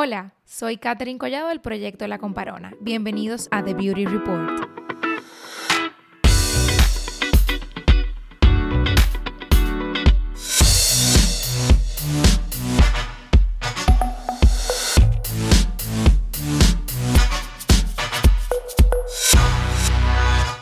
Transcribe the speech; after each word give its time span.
Hola, 0.00 0.32
soy 0.44 0.76
Katherine 0.76 1.18
Collado 1.18 1.48
del 1.48 1.60
proyecto 1.60 2.06
La 2.06 2.18
Comparona. 2.18 2.72
Bienvenidos 2.80 3.48
a 3.50 3.64
The 3.64 3.74
Beauty 3.74 4.06
Report. 4.06 4.48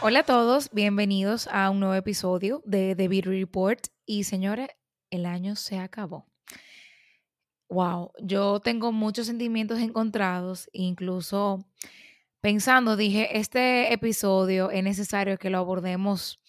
Hola 0.01 0.21
a 0.21 0.23
todos, 0.23 0.71
bienvenidos 0.73 1.47
a 1.53 1.69
un 1.69 1.81
nuevo 1.81 1.95
episodio 1.95 2.63
de 2.65 2.97
The 2.97 3.09
Beauty 3.09 3.39
Report. 3.41 3.89
Y 4.07 4.25
señores, 4.25 4.69
el 5.11 5.27
año 5.27 5.57
se 5.57 5.79
acabó. 5.79 6.25
Wow, 7.69 8.13
yo 8.23 8.61
tengo 8.61 8.93
muchos 8.93 9.27
sentimientos 9.27 9.81
encontrados, 9.81 10.69
incluso 10.73 11.67
pensando, 12.41 12.97
dije, 12.97 13.39
este 13.39 13.93
episodio 13.93 14.71
es 14.71 14.85
necesario 14.85 15.37
que 15.39 15.51
lo 15.51 15.59
abordemos 15.59 16.41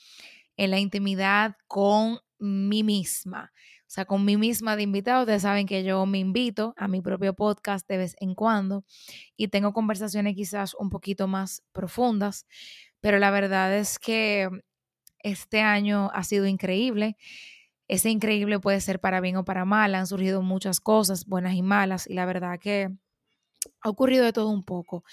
en 0.57 0.71
la 0.71 0.79
intimidad 0.79 1.55
con 1.67 2.19
mí 2.39 2.83
misma. 2.83 3.51
O 3.87 3.89
sea, 3.89 4.05
con 4.05 4.25
mí 4.25 4.37
misma 4.37 4.75
de 4.75 4.83
invitado. 4.83 5.21
Ustedes 5.21 5.43
saben 5.43 5.65
que 5.65 5.83
yo 5.83 6.05
me 6.05 6.19
invito 6.19 6.73
a 6.77 6.87
mi 6.87 7.01
propio 7.01 7.33
podcast 7.33 7.87
de 7.87 7.97
vez 7.97 8.15
en 8.19 8.35
cuando 8.35 8.83
y 9.37 9.47
tengo 9.47 9.73
conversaciones 9.73 10.35
quizás 10.35 10.75
un 10.75 10.89
poquito 10.89 11.27
más 11.27 11.63
profundas, 11.71 12.45
pero 12.99 13.17
la 13.17 13.31
verdad 13.31 13.75
es 13.75 13.97
que 13.97 14.49
este 15.19 15.61
año 15.61 16.11
ha 16.13 16.23
sido 16.23 16.45
increíble. 16.47 17.17
Ese 17.87 18.09
increíble 18.09 18.59
puede 18.59 18.81
ser 18.81 18.99
para 18.99 19.21
bien 19.21 19.37
o 19.37 19.45
para 19.45 19.65
mal. 19.65 19.95
Han 19.95 20.07
surgido 20.07 20.41
muchas 20.41 20.79
cosas, 20.81 21.25
buenas 21.25 21.55
y 21.55 21.61
malas, 21.63 22.07
y 22.07 22.13
la 22.13 22.25
verdad 22.25 22.59
que 22.59 22.89
ha 23.81 23.89
ocurrido 23.89 24.25
de 24.25 24.33
todo 24.33 24.49
un 24.49 24.63
poco. 24.63 25.03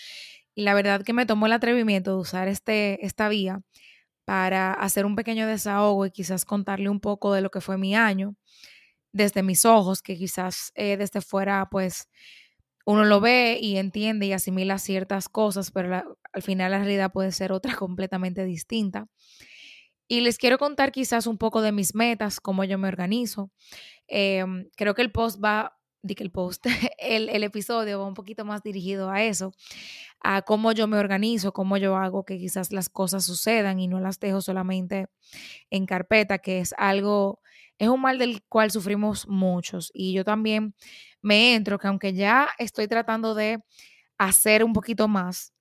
Y 0.55 0.62
la 0.64 0.74
verdad 0.74 1.02
que 1.05 1.12
me 1.12 1.27
tomó 1.27 1.47
el 1.47 1.52
atrevimiento 1.52 2.12
de 2.12 2.19
usar 2.19 2.48
este, 2.48 3.05
esta 3.06 3.28
vía 3.28 3.62
para 4.25 4.72
hacer 4.75 5.06
un 5.06 5.16
pequeño 5.16 5.47
desahogo 5.48 6.06
y 6.06 6.11
quizás 6.12 6.44
contarle 6.47 6.89
un 6.91 7.00
poco 7.00 7.33
de 7.34 7.42
lo 7.42 7.50
que 7.50 7.61
fue 7.62 7.78
mi 7.78 7.97
año 7.97 8.36
desde 9.12 9.42
mis 9.42 9.64
ojos, 9.64 10.03
que 10.03 10.16
quizás 10.16 10.72
eh, 10.75 10.97
desde 10.97 11.20
fuera 11.20 11.69
pues 11.70 12.09
uno 12.86 13.05
lo 13.05 13.20
ve 13.20 13.59
y 13.61 13.77
entiende 13.78 14.27
y 14.27 14.33
asimila 14.33 14.78
ciertas 14.78 15.28
cosas, 15.28 15.70
pero 15.70 16.19
al 16.33 16.42
final 16.42 16.72
la 16.72 16.78
realidad 16.78 17.12
puede 17.12 17.33
ser 17.33 17.53
otra 17.53 17.75
completamente 17.77 18.44
distinta. 18.44 19.06
Y 20.06 20.20
les 20.20 20.38
quiero 20.38 20.58
contar 20.58 20.92
quizás 20.92 21.27
un 21.27 21.38
poco 21.38 21.62
de 21.62 21.72
mis 21.72 21.94
metas, 21.94 22.41
cómo 22.41 22.64
yo 22.64 22.78
me 22.78 22.88
organizo. 22.88 23.50
Em, 24.06 24.69
creo 24.77 24.94
que 24.94 25.02
el 25.02 25.12
post 25.12 25.42
va, 25.42 25.78
di 26.02 26.14
que 26.14 26.24
el 26.24 26.30
post, 26.30 26.64
el, 26.98 27.28
el, 27.30 27.42
episodio 27.42 28.00
va 28.00 28.06
un 28.06 28.14
poquito 28.14 28.44
más 28.44 28.62
dirigido 28.62 29.10
a 29.10 29.22
eso, 29.22 29.52
a 30.20 30.42
cómo 30.42 30.72
yo 30.72 30.86
me 30.86 30.98
organizo, 30.98 31.52
cómo 31.52 31.77
yo 31.78 31.97
hago 31.97 32.25
que 32.25 32.38
quizás 32.38 32.72
las 32.72 32.88
cosas 32.91 33.25
sucedan 33.25 33.78
y 33.80 33.88
no 33.88 34.00
las 34.00 34.20
dejo 34.20 34.41
solamente 34.41 35.06
en 35.70 35.86
carpeta, 35.86 36.38
que 36.38 36.60
es 36.60 36.75
algo, 36.77 37.41
es 37.78 37.88
un 37.88 38.00
mal 38.00 38.19
del 38.19 38.42
cual 38.44 38.70
sufrimos 38.70 39.27
muchos. 39.28 39.91
Y 39.94 40.12
yo 40.12 40.25
también 40.25 40.75
me 41.22 41.55
entro, 41.55 41.78
que 41.78 41.88
aunque 41.88 42.12
ya 42.12 42.50
estoy 42.58 42.88
tratando 42.88 43.34
de 43.34 43.62
hacer 44.19 44.64
un 44.64 44.75
poquito 44.75 45.08
más, 45.08 45.55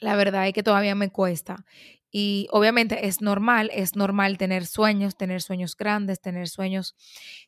la 0.00 0.16
verdad 0.16 0.48
es 0.48 0.54
que 0.54 0.62
todavía 0.62 0.94
me 0.94 1.10
cuesta. 1.10 1.64
Y 2.10 2.48
obviamente 2.50 3.06
es 3.06 3.20
normal, 3.20 3.70
es 3.72 3.96
normal 3.96 4.38
tener 4.38 4.66
sueños, 4.66 5.16
tener 5.16 5.42
sueños 5.42 5.76
grandes, 5.76 6.20
tener 6.20 6.48
sueños 6.48 6.96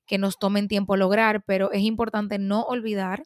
que 0.07 0.19
nos 0.19 0.39
tomen 0.39 0.69
tiempo 0.69 0.97
lograr, 0.97 1.43
pero 1.45 1.73
es 1.73 1.83
importante 1.83 2.39
no 2.39 2.63
olvidar 2.63 3.25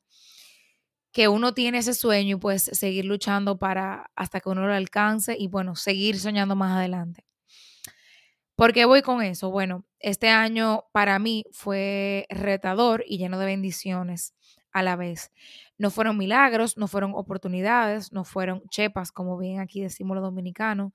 que 1.12 1.28
uno 1.28 1.54
tiene 1.54 1.78
ese 1.78 1.94
sueño 1.94 2.36
y 2.36 2.40
pues 2.40 2.62
seguir 2.64 3.06
luchando 3.06 3.58
para 3.58 4.10
hasta 4.16 4.40
que 4.40 4.50
uno 4.50 4.66
lo 4.66 4.74
alcance 4.74 5.34
y 5.38 5.48
bueno, 5.48 5.74
seguir 5.74 6.18
soñando 6.20 6.54
más 6.56 6.76
adelante. 6.76 7.24
¿Por 8.56 8.72
qué 8.72 8.84
voy 8.86 9.02
con 9.02 9.22
eso? 9.22 9.50
Bueno, 9.50 9.84
este 9.98 10.28
año 10.30 10.84
para 10.92 11.18
mí 11.18 11.44
fue 11.52 12.26
retador 12.30 13.04
y 13.06 13.18
lleno 13.18 13.38
de 13.38 13.46
bendiciones 13.46 14.34
a 14.76 14.82
la 14.82 14.94
vez. 14.94 15.32
No 15.78 15.90
fueron 15.90 16.18
milagros, 16.18 16.76
no 16.76 16.86
fueron 16.86 17.12
oportunidades, 17.14 18.12
no 18.12 18.24
fueron 18.24 18.62
chepas, 18.68 19.10
como 19.10 19.38
bien 19.38 19.58
aquí 19.60 19.80
decimos 19.80 20.16
los 20.16 20.22
dominicanos, 20.22 20.92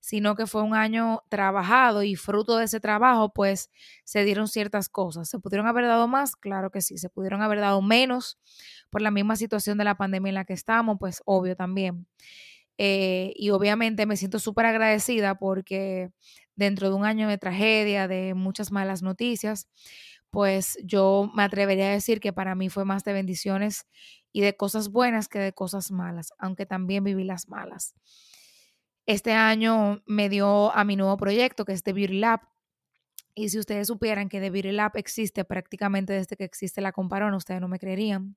sino 0.00 0.34
que 0.34 0.46
fue 0.46 0.62
un 0.62 0.74
año 0.74 1.22
trabajado 1.28 2.02
y 2.02 2.16
fruto 2.16 2.56
de 2.56 2.64
ese 2.64 2.80
trabajo, 2.80 3.30
pues 3.34 3.70
se 4.04 4.24
dieron 4.24 4.48
ciertas 4.48 4.88
cosas. 4.88 5.28
¿Se 5.28 5.38
pudieron 5.38 5.66
haber 5.66 5.84
dado 5.86 6.08
más? 6.08 6.36
Claro 6.36 6.70
que 6.70 6.80
sí. 6.80 6.96
¿Se 6.96 7.10
pudieron 7.10 7.42
haber 7.42 7.60
dado 7.60 7.82
menos 7.82 8.38
por 8.88 9.02
la 9.02 9.10
misma 9.10 9.36
situación 9.36 9.76
de 9.76 9.84
la 9.84 9.96
pandemia 9.96 10.30
en 10.30 10.34
la 10.34 10.44
que 10.46 10.54
estamos? 10.54 10.96
Pues 10.98 11.20
obvio 11.26 11.54
también. 11.54 12.06
Eh, 12.78 13.34
y 13.36 13.50
obviamente 13.50 14.06
me 14.06 14.16
siento 14.16 14.38
súper 14.38 14.64
agradecida 14.64 15.34
porque 15.38 16.10
dentro 16.56 16.88
de 16.88 16.96
un 16.96 17.04
año 17.04 17.28
de 17.28 17.36
tragedia, 17.36 18.08
de 18.08 18.32
muchas 18.34 18.72
malas 18.72 19.02
noticias, 19.02 19.68
pues 20.30 20.78
yo 20.84 21.30
me 21.34 21.42
atrevería 21.42 21.86
a 21.86 21.92
decir 21.92 22.20
que 22.20 22.32
para 22.32 22.54
mí 22.54 22.68
fue 22.68 22.84
más 22.84 23.04
de 23.04 23.12
bendiciones 23.12 23.86
y 24.32 24.42
de 24.42 24.56
cosas 24.56 24.90
buenas 24.90 25.28
que 25.28 25.38
de 25.38 25.52
cosas 25.52 25.90
malas, 25.90 26.32
aunque 26.38 26.66
también 26.66 27.04
viví 27.04 27.24
las 27.24 27.48
malas. 27.48 27.94
Este 29.06 29.32
año 29.32 30.02
me 30.06 30.28
dio 30.28 30.70
a 30.74 30.84
mi 30.84 30.94
nuevo 30.94 31.16
proyecto, 31.16 31.64
que 31.64 31.72
es 31.72 31.82
The 31.82 31.94
Beauty 31.94 32.18
Lab. 32.18 32.40
Y 33.34 33.48
si 33.48 33.58
ustedes 33.58 33.86
supieran 33.86 34.28
que 34.28 34.40
The 34.40 34.50
Beauty 34.50 34.72
Lab 34.72 34.92
existe 34.96 35.44
prácticamente 35.44 36.12
desde 36.12 36.36
que 36.36 36.44
existe 36.44 36.82
la 36.82 36.92
comparona, 36.92 37.36
ustedes 37.36 37.60
no 37.60 37.68
me 37.68 37.78
creerían. 37.78 38.36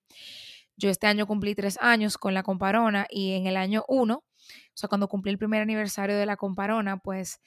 Yo 0.77 0.89
este 0.89 1.07
año 1.07 1.27
cumplí 1.27 1.55
tres 1.55 1.77
años 1.81 2.17
con 2.17 2.33
la 2.33 2.43
comparona 2.43 3.05
y 3.09 3.33
en 3.33 3.47
el 3.47 3.57
año 3.57 3.83
uno, 3.87 4.23
o 4.23 4.73
sea, 4.73 4.87
cuando 4.87 5.07
cumplí 5.07 5.31
el 5.31 5.37
primer 5.37 5.61
aniversario 5.61 6.17
de 6.17 6.25
la 6.25 6.37
comparona, 6.37 6.97
pues 6.97 7.41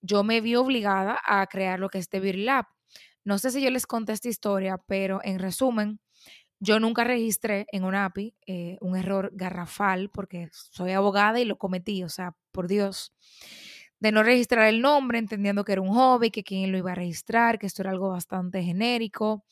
yo 0.00 0.22
me 0.22 0.40
vi 0.40 0.54
obligada 0.54 1.18
a 1.24 1.46
crear 1.48 1.80
lo 1.80 1.88
que 1.88 1.98
es 1.98 2.08
The 2.08 2.20
Beauty 2.20 2.44
Lab. 2.44 2.66
No 3.24 3.38
sé 3.38 3.50
si 3.50 3.62
yo 3.62 3.70
les 3.70 3.86
conté 3.86 4.12
esta 4.12 4.28
historia, 4.28 4.78
pero 4.86 5.20
en 5.22 5.38
resumen, 5.38 6.00
yo 6.60 6.80
nunca 6.80 7.04
registré 7.04 7.66
en 7.72 7.84
un 7.84 7.94
API 7.94 8.34
eh, 8.46 8.78
un 8.80 8.96
error 8.96 9.30
garrafal 9.34 10.10
porque 10.10 10.48
soy 10.52 10.92
abogada 10.92 11.40
y 11.40 11.44
lo 11.44 11.58
cometí, 11.58 12.04
o 12.04 12.08
sea, 12.08 12.36
por 12.52 12.68
Dios, 12.68 13.12
de 14.00 14.12
no 14.12 14.22
registrar 14.22 14.68
el 14.68 14.80
nombre, 14.80 15.18
entendiendo 15.18 15.64
que 15.64 15.72
era 15.72 15.80
un 15.80 15.90
hobby, 15.94 16.30
que 16.30 16.44
quién 16.44 16.72
lo 16.72 16.78
iba 16.78 16.92
a 16.92 16.94
registrar, 16.96 17.58
que 17.58 17.66
esto 17.66 17.82
era 17.82 17.90
algo 17.90 18.10
bastante 18.10 18.62
genérico. 18.62 19.44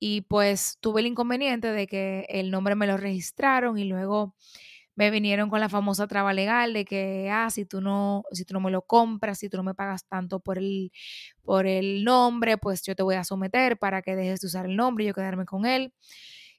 Y 0.00 0.22
pues 0.22 0.78
tuve 0.80 1.00
el 1.00 1.06
inconveniente 1.08 1.68
de 1.68 1.86
que 1.86 2.26
el 2.28 2.50
nombre 2.50 2.74
me 2.74 2.86
lo 2.88 2.96
registraron 2.96 3.78
y 3.78 3.84
luego 3.84 4.34
me 4.94 5.10
vinieron 5.10 5.50
con 5.50 5.60
la 5.60 5.68
famosa 5.68 6.06
traba 6.06 6.32
legal 6.32 6.72
de 6.74 6.84
que, 6.84 7.30
ah, 7.30 7.50
si 7.50 7.64
tú 7.64 7.80
no, 7.80 8.24
si 8.32 8.44
tú 8.44 8.54
no 8.54 8.60
me 8.60 8.70
lo 8.70 8.82
compras, 8.82 9.38
si 9.38 9.48
tú 9.48 9.56
no 9.56 9.62
me 9.62 9.74
pagas 9.74 10.06
tanto 10.06 10.40
por 10.40 10.58
el, 10.58 10.92
por 11.42 11.66
el 11.66 12.04
nombre, 12.04 12.58
pues 12.58 12.82
yo 12.82 12.94
te 12.94 13.02
voy 13.02 13.16
a 13.16 13.24
someter 13.24 13.78
para 13.78 14.02
que 14.02 14.16
dejes 14.16 14.40
de 14.40 14.46
usar 14.48 14.66
el 14.66 14.76
nombre 14.76 15.04
y 15.04 15.08
yo 15.08 15.14
quedarme 15.14 15.46
con 15.46 15.66
él. 15.66 15.94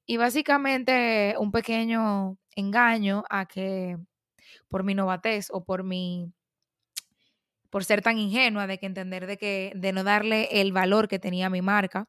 Y 0.05 0.17
básicamente 0.17 1.35
un 1.39 1.51
pequeño 1.51 2.38
engaño 2.55 3.23
a 3.29 3.45
que 3.47 3.97
por 4.69 4.83
mi 4.83 4.95
novatez 4.95 5.47
o 5.51 5.63
por 5.63 5.83
mi 5.83 6.33
por 7.73 7.85
ser 7.85 8.03
tan 8.03 8.19
ingenua 8.19 8.67
de 8.67 8.78
que 8.78 8.85
entender 8.85 9.25
de 9.25 9.35
que 9.35 9.72
de 9.75 9.94
no 9.94 10.03
darle 10.03 10.47
el 10.61 10.72
valor 10.72 11.07
que 11.07 11.17
tenía 11.17 11.50
mi 11.50 11.63
marca 11.63 12.07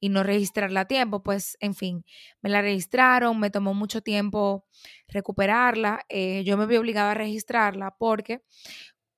y 0.00 0.08
no 0.08 0.24
registrarla 0.24 0.80
a 0.80 0.84
tiempo, 0.86 1.22
pues 1.22 1.56
en 1.60 1.76
fin, 1.76 2.04
me 2.42 2.50
la 2.50 2.60
registraron, 2.60 3.38
me 3.38 3.50
tomó 3.50 3.72
mucho 3.72 4.00
tiempo 4.00 4.66
recuperarla, 5.06 6.04
eh, 6.08 6.42
yo 6.44 6.56
me 6.56 6.66
vi 6.66 6.76
obligada 6.76 7.12
a 7.12 7.14
registrarla 7.14 7.94
porque 7.96 8.42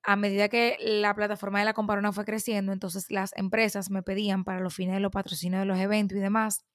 a 0.03 0.15
medida 0.15 0.47
que 0.47 0.77
la 0.79 1.15
plataforma 1.15 1.57
de 1.57 1.65
la 1.65 1.73
comparona 1.73 2.11
fue 2.11 2.23
creciendo, 2.23 2.71
entonces 2.71 3.09
las 3.09 3.35
empresas 3.35 3.89
me 3.89 4.03
pedían 4.03 4.43
para 4.43 4.59
los 4.59 4.75
fines 4.75 4.93
de 4.93 5.01
los 5.01 5.11
patrocinios 5.11 5.61
de 5.61 5.65
los 5.65 5.79
eventos 5.79 6.19
y 6.19 6.21
demás 6.21 6.65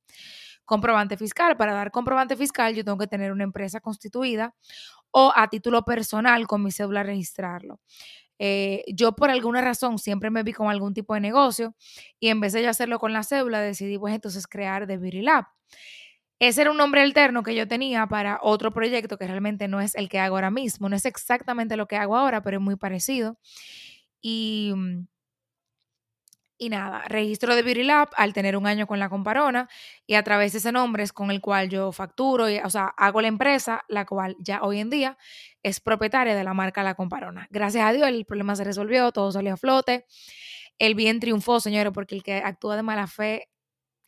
comprobante 0.64 1.16
fiscal. 1.16 1.56
Para 1.56 1.74
dar 1.74 1.92
comprobante 1.92 2.36
fiscal 2.36 2.74
yo 2.74 2.84
tengo 2.84 2.98
que 2.98 3.06
tener 3.06 3.30
una 3.32 3.44
empresa 3.44 3.80
constituida 3.80 4.54
o 5.12 5.32
a 5.36 5.48
título 5.48 5.84
personal 5.84 6.46
con 6.48 6.64
mi 6.64 6.72
cédula 6.72 7.04
registrarlo. 7.04 7.80
Eh, 8.38 8.84
yo 8.94 9.14
por 9.14 9.30
alguna 9.30 9.60
razón 9.60 9.98
siempre 9.98 10.30
me 10.30 10.42
vi 10.42 10.52
con 10.52 10.68
algún 10.68 10.92
tipo 10.94 11.14
de 11.14 11.20
negocio 11.20 11.74
y 12.20 12.28
en 12.28 12.40
vez 12.40 12.52
de 12.52 12.66
hacerlo 12.66 12.98
con 12.98 13.12
la 13.12 13.22
cédula 13.22 13.60
decidí 13.60 13.98
pues 13.98 14.14
entonces 14.14 14.46
crear 14.46 14.86
The 14.86 14.98
Beauty 14.98 15.22
Lab. 15.22 15.46
Ese 16.40 16.62
era 16.62 16.70
un 16.72 16.76
nombre 16.76 17.00
alterno 17.00 17.42
que 17.42 17.54
yo 17.54 17.68
tenía 17.68 18.06
para 18.06 18.38
otro 18.42 18.72
proyecto 18.72 19.16
que 19.18 19.26
realmente 19.26 19.68
no 19.68 19.80
es 19.80 19.94
el 19.94 20.08
que 20.08 20.18
hago 20.18 20.36
ahora 20.36 20.50
mismo, 20.50 20.88
no 20.88 20.96
es 20.96 21.06
exactamente 21.06 21.76
lo 21.76 21.86
que 21.86 21.96
hago 21.96 22.16
ahora, 22.16 22.42
pero 22.42 22.58
es 22.58 22.62
muy 22.62 22.76
parecido. 22.76 23.38
Y 24.22 24.72
mm, 24.76 25.06
y 26.64 26.68
nada, 26.70 27.02
registro 27.08 27.54
de 27.54 27.62
Beauty 27.62 27.82
Lab 27.82 28.08
al 28.16 28.32
tener 28.32 28.56
un 28.56 28.66
año 28.66 28.86
con 28.86 28.98
la 28.98 29.10
comparona 29.10 29.68
y 30.06 30.14
a 30.14 30.22
través 30.22 30.52
de 30.52 30.58
ese 30.58 30.72
nombre 30.72 31.02
es 31.02 31.12
con 31.12 31.30
el 31.30 31.42
cual 31.42 31.68
yo 31.68 31.92
facturo, 31.92 32.48
y, 32.48 32.58
o 32.58 32.70
sea, 32.70 32.86
hago 32.96 33.20
la 33.20 33.28
empresa, 33.28 33.84
la 33.88 34.06
cual 34.06 34.36
ya 34.38 34.62
hoy 34.62 34.80
en 34.80 34.88
día 34.88 35.18
es 35.62 35.80
propietaria 35.80 36.34
de 36.34 36.42
la 36.42 36.54
marca 36.54 36.82
La 36.82 36.94
Comparona. 36.94 37.46
Gracias 37.50 37.84
a 37.84 37.92
Dios 37.92 38.08
el 38.08 38.24
problema 38.24 38.56
se 38.56 38.64
resolvió, 38.64 39.12
todo 39.12 39.30
salió 39.30 39.54
a 39.54 39.56
flote. 39.58 40.06
El 40.78 40.94
bien 40.94 41.20
triunfó, 41.20 41.60
señores, 41.60 41.92
porque 41.92 42.14
el 42.14 42.22
que 42.22 42.36
actúa 42.36 42.76
de 42.76 42.82
mala 42.82 43.06
fe, 43.06 43.50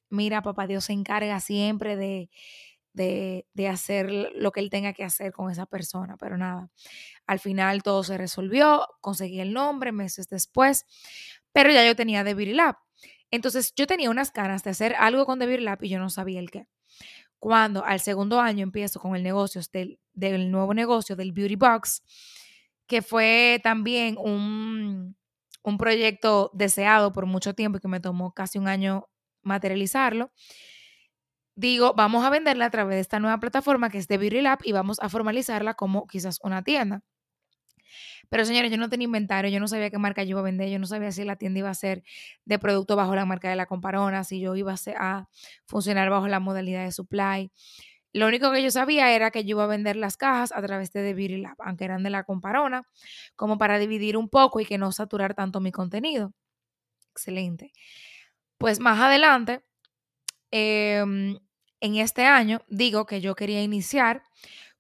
mira, 0.08 0.42
papá 0.42 0.66
Dios 0.66 0.86
se 0.86 0.94
encarga 0.94 1.40
siempre 1.40 1.96
de, 1.96 2.30
de, 2.94 3.46
de, 3.52 3.68
hacer 3.68 4.10
lo 4.34 4.50
que 4.50 4.60
él 4.60 4.70
tenga 4.70 4.94
que 4.94 5.04
hacer 5.04 5.32
con 5.32 5.50
esa 5.50 5.66
persona, 5.66 6.16
pero 6.16 6.38
nada, 6.38 6.70
al 7.26 7.38
final 7.38 7.82
todo 7.82 8.02
se 8.02 8.16
resolvió, 8.16 8.88
conseguí 9.00 9.40
el 9.40 9.52
nombre 9.52 9.92
meses 9.92 10.28
después, 10.28 10.86
pero 11.56 11.70
ya 11.70 11.86
yo 11.86 11.96
tenía 11.96 12.22
Beauty 12.22 12.52
Lab. 12.52 12.76
Entonces 13.30 13.72
yo 13.74 13.86
tenía 13.86 14.10
unas 14.10 14.30
ganas 14.30 14.62
de 14.62 14.68
hacer 14.68 14.94
algo 14.94 15.24
con 15.24 15.38
Beauty 15.38 15.64
Lab 15.64 15.82
y 15.82 15.88
yo 15.88 15.98
no 15.98 16.10
sabía 16.10 16.38
el 16.38 16.50
qué. 16.50 16.66
Cuando 17.38 17.82
al 17.82 18.00
segundo 18.00 18.42
año 18.42 18.62
empiezo 18.62 19.00
con 19.00 19.16
el 19.16 19.22
negocio 19.22 19.62
del, 19.72 19.98
del 20.12 20.50
nuevo 20.50 20.74
negocio 20.74 21.16
del 21.16 21.32
Beauty 21.32 21.56
Box, 21.56 22.02
que 22.86 23.00
fue 23.00 23.58
también 23.62 24.18
un, 24.18 25.16
un 25.62 25.78
proyecto 25.78 26.50
deseado 26.52 27.14
por 27.14 27.24
mucho 27.24 27.54
tiempo 27.54 27.78
y 27.78 27.80
que 27.80 27.88
me 27.88 28.00
tomó 28.00 28.32
casi 28.32 28.58
un 28.58 28.68
año 28.68 29.08
materializarlo, 29.40 30.32
digo, 31.54 31.94
vamos 31.94 32.22
a 32.22 32.28
venderla 32.28 32.66
a 32.66 32.70
través 32.70 32.96
de 32.96 33.00
esta 33.00 33.18
nueva 33.18 33.40
plataforma 33.40 33.88
que 33.88 33.96
es 33.96 34.08
de 34.08 34.18
Beauty 34.18 34.42
Lab 34.42 34.58
y 34.62 34.72
vamos 34.72 34.98
a 35.00 35.08
formalizarla 35.08 35.72
como 35.72 36.06
quizás 36.06 36.38
una 36.42 36.62
tienda. 36.62 37.00
Pero 38.28 38.44
señores, 38.44 38.70
yo 38.70 38.76
no 38.76 38.88
tenía 38.88 39.04
inventario, 39.04 39.50
yo 39.50 39.60
no 39.60 39.68
sabía 39.68 39.90
qué 39.90 39.98
marca 39.98 40.22
yo 40.22 40.30
iba 40.30 40.40
a 40.40 40.44
vender, 40.44 40.68
yo 40.68 40.78
no 40.78 40.86
sabía 40.86 41.12
si 41.12 41.24
la 41.24 41.36
tienda 41.36 41.60
iba 41.60 41.70
a 41.70 41.74
ser 41.74 42.02
de 42.44 42.58
producto 42.58 42.96
bajo 42.96 43.14
la 43.14 43.24
marca 43.24 43.48
de 43.48 43.56
la 43.56 43.66
comparona, 43.66 44.24
si 44.24 44.40
yo 44.40 44.56
iba 44.56 44.74
a, 44.98 45.28
funcionar 45.66 46.10
bajo 46.10 46.28
la 46.28 46.40
modalidad 46.40 46.84
de 46.84 46.92
supply. 46.92 47.50
Lo 48.12 48.26
único 48.26 48.50
que 48.50 48.62
yo 48.62 48.70
sabía 48.70 49.12
era 49.12 49.30
que 49.30 49.44
yo 49.44 49.50
iba 49.50 49.64
a 49.64 49.66
vender 49.66 49.96
las 49.96 50.16
cajas 50.16 50.52
a 50.52 50.62
través 50.62 50.92
de 50.92 51.02
The 51.02 51.14
Beauty 51.14 51.38
Lab, 51.38 51.56
aunque 51.58 51.84
eran 51.84 52.02
de 52.02 52.10
la 52.10 52.24
comparona, 52.24 52.86
como 53.36 53.58
para 53.58 53.78
dividir 53.78 54.16
un 54.16 54.28
poco 54.28 54.60
y 54.60 54.64
que 54.64 54.78
no 54.78 54.90
saturar 54.92 55.34
tanto 55.34 55.60
mi 55.60 55.70
contenido. 55.70 56.32
Excelente. 57.12 57.72
Pues 58.58 58.80
más 58.80 58.98
adelante, 59.00 59.62
em, 60.50 61.38
en 61.80 61.96
este 61.96 62.24
año, 62.24 62.62
digo 62.68 63.06
que 63.06 63.20
yo 63.20 63.34
quería 63.34 63.62
iniciar 63.62 64.22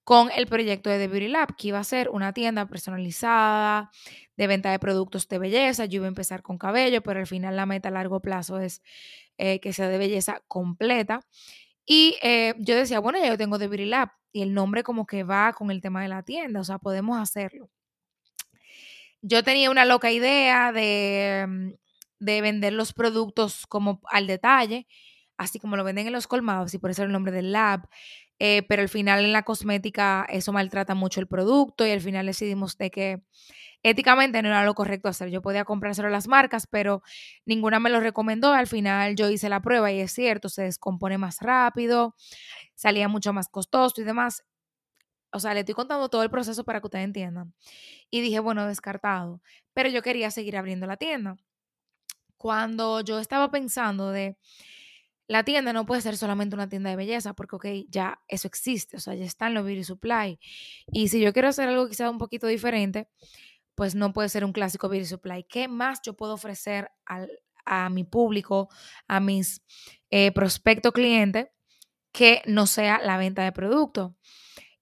con 0.06 0.30
el 0.30 0.46
proyecto 0.46 0.88
de 0.88 1.00
The 1.00 1.08
Beauty 1.08 1.26
Lab, 1.26 1.56
que 1.56 1.66
iba 1.66 1.80
a 1.80 1.84
ser 1.84 2.10
una 2.10 2.32
tienda 2.32 2.68
personalizada 2.68 3.90
de 4.36 4.46
venta 4.46 4.70
de 4.70 4.78
productos 4.78 5.26
de 5.26 5.40
belleza. 5.40 5.84
Yo 5.86 5.96
iba 5.96 6.04
a 6.04 6.08
empezar 6.08 6.42
con 6.42 6.58
cabello, 6.58 7.02
pero 7.02 7.18
al 7.18 7.26
final 7.26 7.56
la 7.56 7.66
meta 7.66 7.88
a 7.88 7.90
largo 7.90 8.20
plazo 8.20 8.60
es 8.60 8.82
eh, 9.36 9.58
que 9.58 9.72
sea 9.72 9.88
de 9.88 9.98
belleza 9.98 10.44
completa. 10.46 11.26
Y 11.84 12.16
eh, 12.22 12.54
yo 12.58 12.76
decía, 12.76 13.00
bueno, 13.00 13.18
ya 13.18 13.26
yo 13.26 13.36
tengo 13.36 13.58
The 13.58 13.66
Beauty 13.66 13.86
Lab 13.86 14.10
y 14.30 14.42
el 14.42 14.54
nombre 14.54 14.84
como 14.84 15.06
que 15.06 15.24
va 15.24 15.52
con 15.54 15.72
el 15.72 15.80
tema 15.80 16.02
de 16.02 16.08
la 16.08 16.22
tienda, 16.22 16.60
o 16.60 16.64
sea, 16.64 16.78
podemos 16.78 17.18
hacerlo. 17.20 17.68
Yo 19.22 19.42
tenía 19.42 19.72
una 19.72 19.84
loca 19.84 20.12
idea 20.12 20.70
de, 20.70 21.46
mm, 21.48 21.70
de 22.20 22.40
vender 22.42 22.74
los 22.74 22.92
productos 22.92 23.66
como 23.66 24.00
al 24.04 24.28
detalle 24.28 24.86
así 25.36 25.58
como 25.58 25.76
lo 25.76 25.84
venden 25.84 26.06
en 26.06 26.12
los 26.12 26.26
colmados 26.26 26.74
y 26.74 26.78
por 26.78 26.90
eso 26.90 27.02
el 27.02 27.12
nombre 27.12 27.32
del 27.32 27.52
lab. 27.52 27.88
Eh, 28.38 28.64
pero 28.68 28.82
al 28.82 28.88
final 28.88 29.24
en 29.24 29.32
la 29.32 29.44
cosmética 29.44 30.26
eso 30.28 30.52
maltrata 30.52 30.94
mucho 30.94 31.20
el 31.20 31.26
producto 31.26 31.86
y 31.86 31.90
al 31.90 32.02
final 32.02 32.26
decidimos 32.26 32.76
de 32.76 32.90
que 32.90 33.22
éticamente 33.82 34.42
no 34.42 34.48
era 34.48 34.64
lo 34.64 34.74
correcto 34.74 35.08
hacer. 35.08 35.30
Yo 35.30 35.42
podía 35.42 35.64
comprárselo 35.64 36.08
a 36.08 36.10
las 36.10 36.28
marcas, 36.28 36.66
pero 36.66 37.02
ninguna 37.44 37.80
me 37.80 37.90
lo 37.90 38.00
recomendó. 38.00 38.52
Al 38.52 38.66
final 38.66 39.16
yo 39.16 39.30
hice 39.30 39.48
la 39.48 39.60
prueba 39.60 39.90
y 39.92 40.00
es 40.00 40.12
cierto, 40.12 40.48
se 40.48 40.62
descompone 40.62 41.18
más 41.18 41.40
rápido, 41.40 42.14
salía 42.74 43.08
mucho 43.08 43.32
más 43.32 43.48
costoso 43.48 44.00
y 44.00 44.04
demás. 44.04 44.44
O 45.32 45.40
sea, 45.40 45.54
le 45.54 45.60
estoy 45.60 45.74
contando 45.74 46.08
todo 46.08 46.22
el 46.22 46.30
proceso 46.30 46.64
para 46.64 46.80
que 46.80 46.86
ustedes 46.86 47.04
entiendan. 47.04 47.54
Y 48.10 48.20
dije, 48.22 48.40
bueno, 48.40 48.66
descartado. 48.66 49.42
Pero 49.74 49.88
yo 49.90 50.02
quería 50.02 50.30
seguir 50.30 50.56
abriendo 50.56 50.86
la 50.86 50.96
tienda. 50.96 51.36
Cuando 52.36 53.00
yo 53.00 53.18
estaba 53.18 53.50
pensando 53.50 54.10
de 54.10 54.36
la 55.28 55.44
tienda 55.44 55.72
no 55.72 55.86
puede 55.86 56.00
ser 56.00 56.16
solamente 56.16 56.54
una 56.54 56.68
tienda 56.68 56.90
de 56.90 56.96
belleza, 56.96 57.34
porque, 57.34 57.86
ya 57.88 58.20
eso 58.28 58.48
existe, 58.48 58.96
o 58.96 59.00
sea, 59.00 59.14
ya 59.14 59.24
está 59.24 59.48
en 59.48 59.54
los 59.54 59.64
beauty 59.64 59.84
supply. 59.84 60.38
Y 60.92 61.08
si 61.08 61.20
yo 61.20 61.32
quiero 61.32 61.48
hacer 61.48 61.68
algo 61.68 61.88
quizá 61.88 62.08
un 62.10 62.18
poquito 62.18 62.46
diferente, 62.46 63.08
pues 63.74 63.94
no 63.94 64.12
puede 64.12 64.28
ser 64.28 64.44
un 64.44 64.52
clásico 64.52 64.88
beauty 64.88 65.06
supply. 65.06 65.44
¿Qué 65.48 65.68
más 65.68 66.00
yo 66.02 66.14
puedo 66.14 66.34
ofrecer 66.34 66.90
a 67.64 67.90
mi 67.90 68.04
público, 68.04 68.68
a 69.08 69.20
mis 69.20 69.62
eh, 70.10 70.32
prospectos 70.32 70.92
clientes, 70.92 71.48
que 72.12 72.42
no 72.46 72.66
sea 72.66 73.00
la 73.02 73.18
venta 73.18 73.44
de 73.44 73.52
producto? 73.52 74.16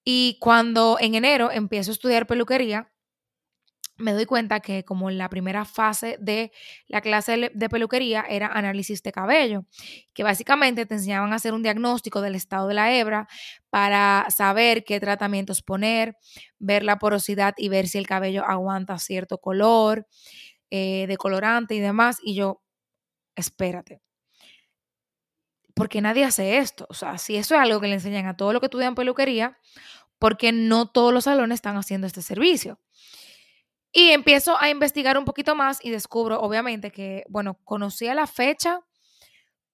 Y 0.04 0.38
cuando 0.40 0.98
en 1.00 1.14
enero 1.14 1.50
empiezo 1.50 1.90
a 1.90 1.94
estudiar 1.94 2.26
peluquería, 2.26 2.92
me 3.96 4.12
doy 4.12 4.26
cuenta 4.26 4.60
que 4.60 4.84
como 4.84 5.10
la 5.10 5.28
primera 5.28 5.64
fase 5.64 6.16
de 6.20 6.52
la 6.88 7.00
clase 7.00 7.50
de 7.54 7.68
peluquería 7.68 8.24
era 8.28 8.48
análisis 8.48 9.02
de 9.02 9.12
cabello, 9.12 9.66
que 10.12 10.24
básicamente 10.24 10.86
te 10.86 10.94
enseñaban 10.94 11.32
a 11.32 11.36
hacer 11.36 11.54
un 11.54 11.62
diagnóstico 11.62 12.20
del 12.20 12.34
estado 12.34 12.66
de 12.68 12.74
la 12.74 12.92
hebra 12.92 13.28
para 13.70 14.26
saber 14.30 14.84
qué 14.84 14.98
tratamientos 15.00 15.62
poner, 15.62 16.16
ver 16.58 16.82
la 16.82 16.98
porosidad 16.98 17.54
y 17.56 17.68
ver 17.68 17.86
si 17.88 17.98
el 17.98 18.06
cabello 18.06 18.44
aguanta 18.44 18.98
cierto 18.98 19.38
color, 19.38 20.06
eh, 20.70 21.06
de 21.06 21.16
colorante 21.16 21.74
y 21.74 21.80
demás. 21.80 22.18
Y 22.22 22.34
yo, 22.34 22.62
espérate. 23.36 24.00
Porque 25.74 26.00
nadie 26.00 26.24
hace 26.24 26.58
esto. 26.58 26.86
O 26.88 26.94
sea, 26.94 27.18
si 27.18 27.36
eso 27.36 27.54
es 27.54 27.60
algo 27.60 27.80
que 27.80 27.88
le 27.88 27.94
enseñan 27.94 28.26
a 28.26 28.36
todo 28.36 28.52
lo 28.52 28.60
que 28.60 28.66
estudian 28.66 28.94
peluquería, 28.94 29.58
porque 30.18 30.52
no 30.52 30.86
todos 30.90 31.12
los 31.12 31.24
salones 31.24 31.56
están 31.56 31.76
haciendo 31.76 32.06
este 32.06 32.22
servicio. 32.22 32.80
Y 33.94 34.10
empiezo 34.10 34.60
a 34.60 34.68
investigar 34.70 35.16
un 35.16 35.24
poquito 35.24 35.54
más 35.54 35.78
y 35.84 35.90
descubro, 35.90 36.40
obviamente, 36.40 36.90
que, 36.90 37.24
bueno, 37.28 37.58
conocía 37.64 38.14
la 38.14 38.26
fecha 38.26 38.80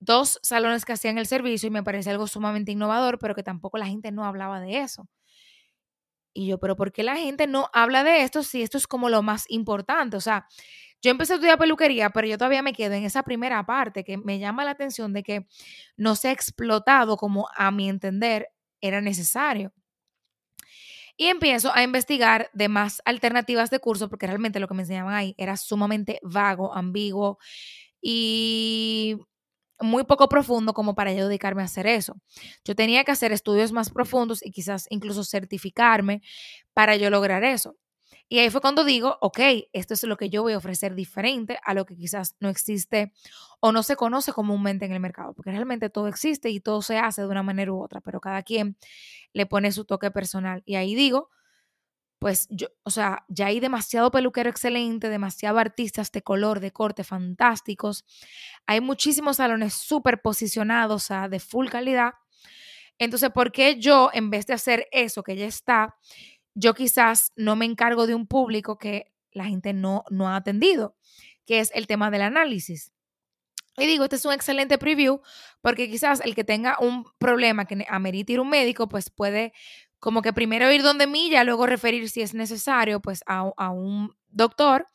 dos 0.00 0.40
salones 0.42 0.84
que 0.84 0.92
hacían 0.94 1.18
el 1.18 1.26
servicio 1.26 1.68
y 1.68 1.70
me 1.70 1.82
parece 1.82 2.10
algo 2.10 2.26
sumamente 2.26 2.72
innovador, 2.72 3.18
pero 3.18 3.34
que 3.34 3.42
tampoco 3.42 3.78
la 3.78 3.86
gente 3.86 4.12
no 4.12 4.24
hablaba 4.24 4.60
de 4.60 4.80
eso. 4.80 5.08
Y 6.32 6.46
yo, 6.46 6.58
pero 6.58 6.76
¿por 6.76 6.92
qué 6.92 7.02
la 7.02 7.16
gente 7.16 7.46
no 7.46 7.68
habla 7.72 8.04
de 8.04 8.22
esto 8.22 8.42
si 8.42 8.62
esto 8.62 8.78
es 8.78 8.86
como 8.86 9.08
lo 9.08 9.22
más 9.22 9.44
importante? 9.48 10.16
O 10.16 10.20
sea, 10.20 10.46
yo 11.02 11.10
empecé 11.10 11.32
a 11.34 11.36
estudiar 11.36 11.58
peluquería, 11.58 12.10
pero 12.10 12.26
yo 12.28 12.38
todavía 12.38 12.62
me 12.62 12.72
quedo 12.72 12.94
en 12.94 13.04
esa 13.04 13.22
primera 13.24 13.64
parte 13.66 14.04
que 14.04 14.16
me 14.18 14.38
llama 14.38 14.64
la 14.64 14.72
atención 14.72 15.12
de 15.12 15.22
que 15.22 15.46
no 15.96 16.14
se 16.16 16.28
ha 16.28 16.32
explotado 16.32 17.16
como 17.16 17.48
a 17.56 17.70
mi 17.72 17.88
entender 17.88 18.48
era 18.80 19.00
necesario. 19.00 19.72
Y 21.20 21.26
empiezo 21.26 21.70
a 21.74 21.82
investigar 21.82 22.48
de 22.54 22.68
más 22.70 23.02
alternativas 23.04 23.68
de 23.68 23.78
curso, 23.78 24.08
porque 24.08 24.26
realmente 24.26 24.58
lo 24.58 24.66
que 24.68 24.72
me 24.72 24.84
enseñaban 24.84 25.12
ahí 25.12 25.34
era 25.36 25.58
sumamente 25.58 26.18
vago, 26.22 26.74
ambiguo 26.74 27.36
y 28.02 29.16
muy 29.80 30.04
poco 30.04 30.28
profundo 30.28 30.74
como 30.74 30.94
para 30.94 31.12
yo 31.12 31.28
dedicarme 31.28 31.62
a 31.62 31.66
hacer 31.66 31.86
eso. 31.86 32.14
Yo 32.64 32.76
tenía 32.76 33.04
que 33.04 33.12
hacer 33.12 33.32
estudios 33.32 33.72
más 33.72 33.90
profundos 33.90 34.44
y 34.46 34.52
quizás 34.52 34.86
incluso 34.90 35.24
certificarme 35.24 36.22
para 36.74 36.96
yo 36.96 37.10
lograr 37.10 37.44
eso. 37.44 37.76
Y 38.32 38.38
ahí 38.38 38.48
fue 38.48 38.60
cuando 38.60 38.84
digo, 38.84 39.18
ok, 39.20 39.40
esto 39.72 39.94
es 39.94 40.04
lo 40.04 40.16
que 40.16 40.30
yo 40.30 40.42
voy 40.42 40.52
a 40.52 40.58
ofrecer 40.58 40.94
diferente 40.94 41.58
a 41.64 41.74
lo 41.74 41.84
que 41.84 41.96
quizás 41.96 42.36
no 42.38 42.48
existe 42.48 43.12
o 43.58 43.72
no 43.72 43.82
se 43.82 43.96
conoce 43.96 44.32
comúnmente 44.32 44.84
en 44.84 44.92
el 44.92 45.00
mercado, 45.00 45.34
porque 45.34 45.50
realmente 45.50 45.90
todo 45.90 46.06
existe 46.06 46.48
y 46.48 46.60
todo 46.60 46.80
se 46.80 46.96
hace 46.96 47.22
de 47.22 47.26
una 47.26 47.42
manera 47.42 47.72
u 47.72 47.82
otra, 47.82 48.00
pero 48.00 48.20
cada 48.20 48.44
quien 48.44 48.76
le 49.32 49.46
pone 49.46 49.72
su 49.72 49.84
toque 49.84 50.12
personal. 50.12 50.62
Y 50.64 50.76
ahí 50.76 50.94
digo, 50.94 51.28
pues 52.20 52.46
yo, 52.50 52.68
o 52.84 52.90
sea, 52.90 53.24
ya 53.26 53.46
hay 53.46 53.58
demasiado 53.58 54.12
peluquero 54.12 54.48
excelente, 54.48 55.08
demasiado 55.08 55.58
artistas 55.58 56.12
de 56.12 56.22
color, 56.22 56.60
de 56.60 56.70
corte 56.70 57.02
fantásticos. 57.02 58.04
Hay 58.64 58.80
muchísimos 58.80 59.38
salones 59.38 59.74
súper 59.74 60.22
posicionados, 60.22 61.02
o 61.02 61.04
sea, 61.04 61.28
de 61.28 61.40
full 61.40 61.66
calidad. 61.66 62.12
Entonces, 62.96 63.30
¿por 63.30 63.50
qué 63.50 63.80
yo, 63.80 64.10
en 64.12 64.30
vez 64.30 64.46
de 64.46 64.54
hacer 64.54 64.86
eso 64.92 65.24
que 65.24 65.34
ya 65.34 65.46
está, 65.46 65.96
yo 66.60 66.74
quizás 66.74 67.32
no 67.36 67.56
me 67.56 67.64
encargo 67.64 68.06
de 68.06 68.14
un 68.14 68.26
público 68.26 68.76
que 68.76 69.12
la 69.32 69.46
gente 69.46 69.72
no, 69.72 70.04
no 70.10 70.28
ha 70.28 70.36
atendido, 70.36 70.94
que 71.46 71.60
es 71.60 71.70
el 71.74 71.86
tema 71.86 72.10
del 72.10 72.22
análisis. 72.22 72.92
Y 73.78 73.86
digo, 73.86 74.04
este 74.04 74.16
es 74.16 74.24
un 74.26 74.32
excelente 74.32 74.76
preview 74.76 75.22
porque 75.62 75.88
quizás 75.88 76.20
el 76.20 76.34
que 76.34 76.44
tenga 76.44 76.76
un 76.78 77.06
problema 77.18 77.64
que 77.64 77.86
amerite 77.88 78.34
ir 78.34 78.40
un 78.40 78.50
médico, 78.50 78.88
pues 78.88 79.08
puede 79.08 79.52
como 80.00 80.22
que 80.22 80.32
primero 80.32 80.70
ir 80.70 80.82
donde 80.82 81.06
mí, 81.06 81.30
ya 81.30 81.44
luego 81.44 81.66
referir 81.66 82.08
si 82.10 82.20
es 82.20 82.34
necesario, 82.34 83.00
pues 83.00 83.22
a, 83.26 83.50
a 83.56 83.70
un 83.70 84.14
doctor, 84.28 84.86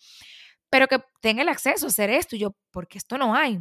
pero 0.70 0.88
que 0.88 1.00
tenga 1.22 1.42
el 1.42 1.50
acceso 1.50 1.88
a 1.88 1.90
hacer 1.90 2.10
esto. 2.10 2.36
Y 2.36 2.40
yo, 2.40 2.56
porque 2.72 2.98
esto 2.98 3.18
no 3.18 3.34
hay. 3.36 3.60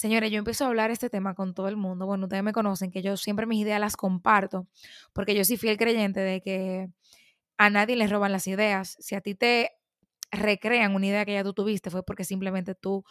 Señores, 0.00 0.30
yo 0.30 0.38
empiezo 0.38 0.64
a 0.64 0.68
hablar 0.68 0.90
este 0.90 1.10
tema 1.10 1.34
con 1.34 1.52
todo 1.52 1.68
el 1.68 1.76
mundo. 1.76 2.06
Bueno, 2.06 2.24
ustedes 2.24 2.42
me 2.42 2.54
conocen 2.54 2.90
que 2.90 3.02
yo 3.02 3.18
siempre 3.18 3.44
mis 3.44 3.60
ideas 3.60 3.78
las 3.78 3.98
comparto, 3.98 4.66
porque 5.12 5.34
yo 5.34 5.44
sí 5.44 5.58
fui 5.58 5.68
el 5.68 5.76
creyente 5.76 6.20
de 6.20 6.40
que 6.40 6.88
a 7.58 7.68
nadie 7.68 7.96
le 7.96 8.06
roban 8.06 8.32
las 8.32 8.46
ideas. 8.46 8.96
Si 8.98 9.14
a 9.14 9.20
ti 9.20 9.34
te 9.34 9.72
recrean 10.30 10.94
una 10.94 11.06
idea 11.06 11.26
que 11.26 11.34
ya 11.34 11.44
tú 11.44 11.52
tuviste, 11.52 11.90
fue 11.90 12.02
porque 12.02 12.24
simplemente 12.24 12.74
tú 12.74 13.04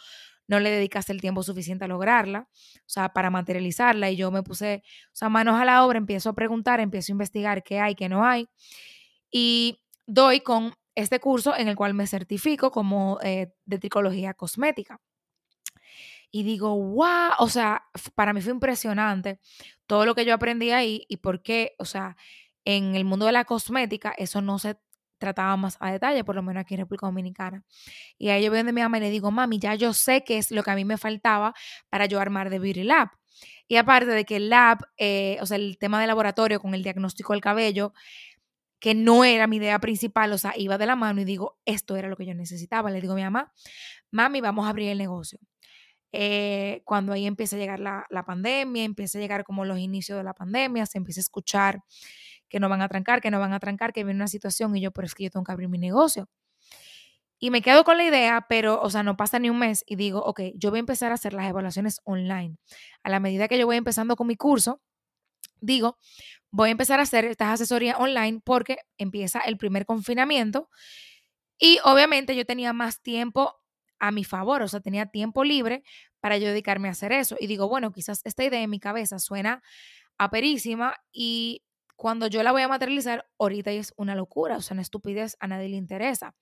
no 0.48 0.58
le 0.58 0.68
dedicaste 0.68 1.12
el 1.12 1.20
tiempo 1.20 1.44
suficiente 1.44 1.84
a 1.84 1.88
lograrla, 1.88 2.48
o 2.50 2.88
sea, 2.88 3.10
para 3.10 3.30
materializarla. 3.30 4.10
Y 4.10 4.16
yo 4.16 4.32
me 4.32 4.42
puse, 4.42 4.82
manos 5.30 5.60
a 5.60 5.64
la 5.64 5.84
obra, 5.86 5.96
empiezo 5.96 6.30
a 6.30 6.34
preguntar, 6.34 6.80
empiezo 6.80 7.12
a 7.12 7.14
investigar 7.14 7.62
qué 7.62 7.78
hay, 7.78 7.94
qué 7.94 8.08
no 8.08 8.24
hay. 8.24 8.48
Y 9.30 9.80
doy 10.08 10.40
con 10.40 10.74
este 10.96 11.20
curso 11.20 11.56
en 11.56 11.68
el 11.68 11.76
cual 11.76 11.94
me 11.94 12.08
certifico 12.08 12.72
como 12.72 13.20
eh, 13.22 13.54
de 13.64 13.78
tricología 13.78 14.34
cosmética. 14.34 15.00
Y 16.30 16.42
digo, 16.42 16.76
wow, 16.76 17.32
o 17.38 17.48
sea, 17.48 17.84
para 18.14 18.32
mí 18.32 18.40
fue 18.40 18.52
impresionante 18.52 19.40
todo 19.86 20.06
lo 20.06 20.14
que 20.14 20.24
yo 20.24 20.34
aprendí 20.34 20.70
ahí 20.70 21.04
y 21.08 21.18
por 21.18 21.42
qué, 21.42 21.74
o 21.78 21.84
sea, 21.84 22.16
en 22.64 22.94
el 22.94 23.04
mundo 23.04 23.26
de 23.26 23.32
la 23.32 23.44
cosmética 23.44 24.14
eso 24.16 24.40
no 24.40 24.58
se 24.58 24.76
trataba 25.18 25.56
más 25.56 25.76
a 25.80 25.92
detalle, 25.92 26.24
por 26.24 26.34
lo 26.34 26.42
menos 26.42 26.62
aquí 26.62 26.74
en 26.74 26.80
República 26.80 27.06
Dominicana. 27.06 27.64
Y 28.18 28.30
ahí 28.30 28.44
yo 28.44 28.50
veo 28.50 28.64
de 28.64 28.72
mi 28.72 28.80
mamá 28.80 28.98
y 28.98 29.02
le 29.02 29.10
digo, 29.10 29.30
mami, 29.30 29.58
ya 29.58 29.74
yo 29.74 29.92
sé 29.92 30.24
qué 30.24 30.38
es 30.38 30.50
lo 30.50 30.62
que 30.62 30.70
a 30.70 30.74
mí 30.74 30.84
me 30.84 30.96
faltaba 30.96 31.54
para 31.90 32.06
yo 32.06 32.20
armar 32.20 32.50
de 32.50 32.58
Beauty 32.58 32.84
Lab. 32.84 33.10
Y 33.68 33.76
aparte 33.76 34.06
de 34.06 34.24
que 34.24 34.36
el 34.36 34.50
lab, 34.50 34.78
eh, 34.96 35.38
o 35.40 35.46
sea, 35.46 35.56
el 35.56 35.78
tema 35.78 36.00
de 36.00 36.06
laboratorio 36.06 36.60
con 36.60 36.74
el 36.74 36.82
diagnóstico 36.82 37.34
del 37.34 37.42
cabello, 37.42 37.92
que 38.80 38.94
no 38.94 39.24
era 39.24 39.46
mi 39.46 39.56
idea 39.56 39.78
principal, 39.78 40.32
o 40.32 40.38
sea, 40.38 40.54
iba 40.56 40.78
de 40.78 40.86
la 40.86 40.96
mano 40.96 41.20
y 41.20 41.24
digo, 41.24 41.58
esto 41.66 41.96
era 41.96 42.08
lo 42.08 42.16
que 42.16 42.26
yo 42.26 42.34
necesitaba. 42.34 42.90
Le 42.90 43.00
digo 43.00 43.12
a 43.12 43.16
mi 43.16 43.22
mamá, 43.22 43.52
mami, 44.10 44.40
vamos 44.40 44.66
a 44.66 44.70
abrir 44.70 44.88
el 44.88 44.98
negocio. 44.98 45.38
Eh, 46.12 46.82
cuando 46.84 47.12
ahí 47.12 47.26
empieza 47.26 47.56
a 47.56 47.58
llegar 47.58 47.80
la, 47.80 48.06
la, 48.10 48.24
pandemia, 48.24 48.84
empieza 48.84 49.18
a 49.18 49.20
llegar 49.20 49.44
como 49.44 49.64
los 49.64 49.78
inicios 49.78 50.18
de 50.18 50.24
la 50.24 50.34
pandemia, 50.34 50.86
se 50.86 50.98
empieza 50.98 51.20
a 51.20 51.22
escuchar 51.22 51.82
que 52.48 52.60
no 52.60 52.68
van 52.68 52.82
a 52.82 52.88
trancar, 52.88 53.20
que 53.20 53.30
no 53.30 53.38
van 53.38 53.52
a 53.52 53.60
trancar, 53.60 53.92
que 53.92 54.04
viene 54.04 54.18
una 54.18 54.28
situación 54.28 54.76
y 54.76 54.80
yo, 54.80 54.90
pero 54.90 55.06
es 55.06 55.14
que 55.14 55.24
yo 55.24 55.30
tengo 55.30 55.44
que 55.44 55.52
abrir 55.52 55.68
mi 55.68 55.78
negocio. 55.78 56.28
Y 57.38 57.50
me 57.50 57.62
quedo 57.62 57.84
con 57.84 57.96
la 57.96 58.04
idea, 58.04 58.44
pero, 58.48 58.82
o 58.82 58.90
sea, 58.90 59.02
no 59.02 59.16
pasa 59.16 59.38
ni 59.38 59.48
un 59.48 59.58
mes 59.58 59.82
y 59.86 59.96
digo, 59.96 60.20
ok, 60.20 60.42
yo 60.56 60.70
voy 60.70 60.78
a 60.78 60.80
empezar 60.80 61.10
a 61.10 61.14
hacer 61.14 61.32
las 61.32 61.48
evaluaciones 61.48 62.00
online. 62.04 62.58
A 63.02 63.08
la 63.08 63.18
medida 63.18 63.48
que 63.48 63.58
yo 63.58 63.64
voy 63.64 63.78
empezando 63.78 64.14
con 64.14 64.26
mi 64.26 64.36
curso, 64.36 64.82
digo, 65.60 65.96
voy 66.50 66.68
a 66.68 66.72
empezar 66.72 67.00
a 67.00 67.04
hacer 67.04 67.24
estas 67.24 67.48
asesorías 67.54 67.96
online 67.98 68.42
porque 68.44 68.78
empieza 68.98 69.40
el 69.40 69.56
primer 69.56 69.86
confinamiento 69.86 70.68
y 71.58 71.78
obviamente 71.84 72.34
yo 72.36 72.44
tenía 72.44 72.72
más 72.72 73.00
tiempo 73.00 73.59
a 74.00 74.10
mi 74.10 74.24
favor, 74.24 74.62
o 74.62 74.68
sea, 74.68 74.80
tenía 74.80 75.06
tiempo 75.06 75.44
libre 75.44 75.82
para 76.20 76.38
yo 76.38 76.48
dedicarme 76.48 76.88
a 76.88 76.92
hacer 76.92 77.12
eso. 77.12 77.36
Y 77.38 77.46
digo, 77.46 77.68
bueno, 77.68 77.92
quizás 77.92 78.20
esta 78.24 78.44
idea 78.44 78.60
en 78.62 78.70
mi 78.70 78.80
cabeza 78.80 79.18
suena 79.18 79.62
aperísima 80.18 80.94
y 81.12 81.62
cuando 82.00 82.28
yo 82.28 82.42
la 82.42 82.50
voy 82.50 82.62
a 82.62 82.68
materializar, 82.68 83.28
ahorita 83.38 83.72
es 83.72 83.92
una 83.94 84.14
locura, 84.14 84.56
o 84.56 84.62
sea, 84.62 84.74
una 84.74 84.80
estupidez, 84.80 85.36
a 85.38 85.46
nadie 85.46 85.68
le 85.68 85.76
interesa. 85.76 86.34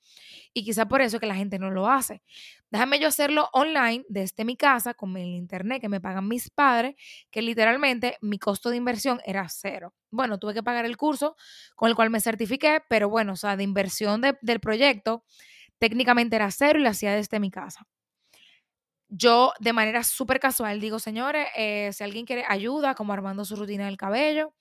Y 0.54 0.62
quizá 0.62 0.86
por 0.86 1.02
eso 1.02 1.18
que 1.18 1.26
la 1.26 1.34
gente 1.34 1.58
no 1.58 1.72
lo 1.72 1.88
hace. 1.88 2.22
Déjame 2.70 3.00
yo 3.00 3.08
hacerlo 3.08 3.48
online 3.52 4.04
desde 4.08 4.44
mi 4.44 4.56
casa 4.56 4.94
con 4.94 5.16
el 5.16 5.26
internet 5.26 5.80
que 5.80 5.88
me 5.88 6.00
pagan 6.00 6.28
mis 6.28 6.48
padres, 6.48 6.94
que 7.32 7.42
literalmente 7.42 8.18
mi 8.20 8.38
costo 8.38 8.70
de 8.70 8.76
inversión 8.76 9.20
era 9.24 9.48
cero. 9.48 9.94
Bueno, 10.12 10.38
tuve 10.38 10.54
que 10.54 10.62
pagar 10.62 10.84
el 10.84 10.96
curso 10.96 11.34
con 11.74 11.88
el 11.88 11.96
cual 11.96 12.10
me 12.10 12.20
certifiqué, 12.20 12.80
pero 12.88 13.08
bueno, 13.08 13.32
o 13.32 13.36
sea, 13.36 13.56
de 13.56 13.64
inversión 13.64 14.20
del 14.20 14.60
proyecto 14.60 15.24
técnicamente 15.78 16.37
era 16.37 16.50
cero 16.50 16.78
y 16.78 16.82
lo 16.82 16.90
hacía 16.90 17.14
desde 17.14 17.40
mi 17.40 17.50
casa. 17.50 17.87
Yo 19.08 19.52
de 19.61 19.73
manera 19.73 20.04
súper 20.04 20.38
casual 20.38 20.80
digo, 20.80 20.99
señores, 20.99 21.49
eh, 21.56 21.90
si 21.92 22.04
alguien 22.04 22.26
quiere 22.26 22.44
ayuda, 22.47 22.94
como 22.94 23.12
armando 23.12 23.44
su 23.44 23.56
rutina 23.56 23.87
del 23.87 23.97
cabello, 23.97 24.54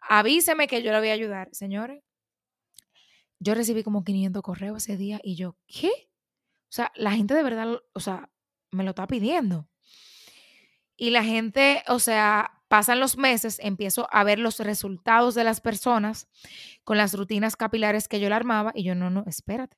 avíseme 0.00 0.66
que 0.66 0.82
yo 0.82 0.92
le 0.92 0.98
voy 0.98 1.10
a 1.10 1.12
ayudar, 1.12 1.48
señores. 1.52 2.02
Yo 3.38 3.54
recibí 3.54 3.82
como 3.82 4.02
500 4.02 4.42
correos 4.42 4.82
ese 4.82 4.96
día 4.96 5.20
y 5.22 5.36
yo, 5.36 5.56
¿qué? 5.66 5.90
O 6.68 6.72
sea, 6.72 6.90
la 6.94 7.12
gente 7.12 7.34
de 7.34 7.42
verdad, 7.42 7.80
o 7.92 8.00
sea, 8.00 8.30
me 8.70 8.82
lo 8.82 8.90
está 8.90 9.06
pidiendo. 9.06 9.68
Y 10.96 11.10
la 11.10 11.22
gente, 11.22 11.82
o 11.88 11.98
sea, 11.98 12.62
pasan 12.68 13.00
los 13.00 13.18
meses, 13.18 13.58
empiezo 13.60 14.08
a 14.10 14.24
ver 14.24 14.38
los 14.38 14.58
resultados 14.60 15.34
de 15.34 15.44
las 15.44 15.60
personas 15.60 16.28
con 16.84 16.96
las 16.96 17.14
rutinas 17.14 17.56
capilares 17.56 18.08
que 18.08 18.20
yo 18.20 18.28
le 18.28 18.34
armaba 18.34 18.72
y 18.74 18.84
yo, 18.84 18.94
no, 18.94 19.10
no, 19.10 19.24
espérate. 19.26 19.76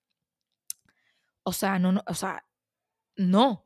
O 1.48 1.52
sea, 1.54 1.78
no, 1.78 1.92
no, 1.92 2.02
o 2.06 2.14
sea, 2.14 2.44
no. 3.16 3.64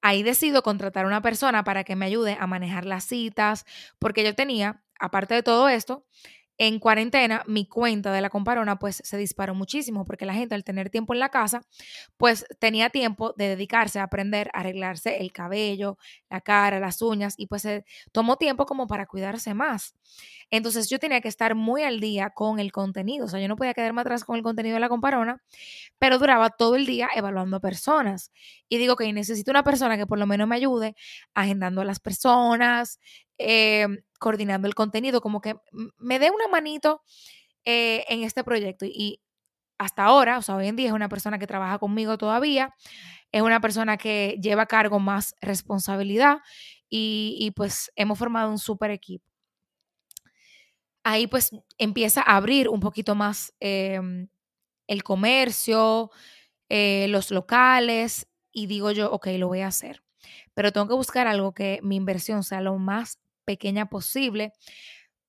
Ahí 0.00 0.22
decido 0.22 0.62
contratar 0.62 1.04
a 1.04 1.08
una 1.08 1.22
persona 1.22 1.64
para 1.64 1.82
que 1.82 1.96
me 1.96 2.06
ayude 2.06 2.36
a 2.38 2.46
manejar 2.46 2.86
las 2.86 3.04
citas, 3.04 3.66
porque 3.98 4.22
yo 4.22 4.34
tenía 4.36 4.84
aparte 5.00 5.34
de 5.34 5.42
todo 5.42 5.68
esto, 5.68 6.06
en 6.60 6.78
cuarentena 6.78 7.42
mi 7.46 7.64
cuenta 7.64 8.12
de 8.12 8.20
la 8.20 8.28
comparona 8.28 8.78
pues 8.78 9.00
se 9.02 9.16
disparó 9.16 9.54
muchísimo 9.54 10.04
porque 10.04 10.26
la 10.26 10.34
gente 10.34 10.54
al 10.54 10.62
tener 10.62 10.90
tiempo 10.90 11.14
en 11.14 11.18
la 11.18 11.30
casa 11.30 11.62
pues 12.18 12.44
tenía 12.58 12.90
tiempo 12.90 13.32
de 13.38 13.48
dedicarse 13.48 13.98
a 13.98 14.02
aprender 14.02 14.50
a 14.52 14.60
arreglarse 14.60 15.22
el 15.22 15.32
cabello, 15.32 15.96
la 16.28 16.42
cara, 16.42 16.78
las 16.78 17.00
uñas 17.00 17.32
y 17.38 17.46
pues 17.46 17.66
tomó 18.12 18.36
tiempo 18.36 18.66
como 18.66 18.86
para 18.86 19.06
cuidarse 19.06 19.54
más. 19.54 19.94
Entonces 20.50 20.90
yo 20.90 20.98
tenía 20.98 21.22
que 21.22 21.28
estar 21.28 21.54
muy 21.54 21.82
al 21.82 21.98
día 21.98 22.28
con 22.28 22.60
el 22.60 22.72
contenido, 22.72 23.24
o 23.24 23.28
sea, 23.28 23.40
yo 23.40 23.48
no 23.48 23.56
podía 23.56 23.72
quedarme 23.72 24.02
atrás 24.02 24.24
con 24.24 24.36
el 24.36 24.42
contenido 24.42 24.74
de 24.74 24.80
la 24.80 24.90
comparona, 24.90 25.40
pero 25.98 26.18
duraba 26.18 26.50
todo 26.50 26.76
el 26.76 26.84
día 26.84 27.08
evaluando 27.14 27.60
personas. 27.60 28.32
Y 28.68 28.76
digo 28.76 28.96
que 28.96 29.10
necesito 29.14 29.50
una 29.50 29.62
persona 29.62 29.96
que 29.96 30.06
por 30.06 30.18
lo 30.18 30.26
menos 30.26 30.46
me 30.46 30.56
ayude 30.56 30.94
agendando 31.32 31.80
a 31.80 31.84
las 31.86 32.00
personas, 32.00 33.00
eh, 33.38 33.86
coordinando 34.20 34.68
el 34.68 34.76
contenido, 34.76 35.20
como 35.20 35.40
que 35.40 35.56
me 35.98 36.20
dé 36.20 36.30
una 36.30 36.46
manito 36.46 37.02
eh, 37.64 38.04
en 38.08 38.22
este 38.22 38.44
proyecto. 38.44 38.84
Y 38.86 39.20
hasta 39.78 40.04
ahora, 40.04 40.38
o 40.38 40.42
sea, 40.42 40.56
hoy 40.56 40.68
en 40.68 40.76
día 40.76 40.88
es 40.88 40.92
una 40.92 41.08
persona 41.08 41.38
que 41.38 41.46
trabaja 41.48 41.78
conmigo 41.78 42.18
todavía, 42.18 42.74
es 43.32 43.42
una 43.42 43.60
persona 43.60 43.96
que 43.96 44.38
lleva 44.42 44.62
a 44.62 44.66
cargo 44.66 45.00
más 45.00 45.34
responsabilidad 45.40 46.38
y, 46.88 47.52
pues 47.56 47.90
hemos 47.96 48.18
formado 48.18 48.50
un 48.50 48.58
súper 48.58 48.90
equipo. 48.90 49.24
Ahí 51.02 51.26
pues 51.26 51.50
empieza 51.78 52.20
a 52.20 52.36
abrir 52.36 52.68
un 52.68 52.80
poquito 52.80 53.14
más 53.14 53.54
em, 53.60 54.28
el 54.86 55.02
comercio, 55.02 56.10
eh, 56.68 57.06
los 57.08 57.30
locales 57.30 58.28
y 58.52 58.66
digo 58.66 58.90
yo, 58.90 59.10
ok, 59.10 59.28
lo 59.38 59.48
voy 59.48 59.60
a 59.60 59.68
hacer. 59.68 60.02
Pero 60.54 60.72
tengo 60.72 60.88
que 60.88 60.94
buscar 60.94 61.26
algo 61.26 61.54
que 61.54 61.80
mi 61.82 61.96
inversión 61.96 62.44
sea 62.44 62.60
lo 62.60 62.76
más 62.78 63.18
pequeña 63.44 63.86
posible 63.86 64.52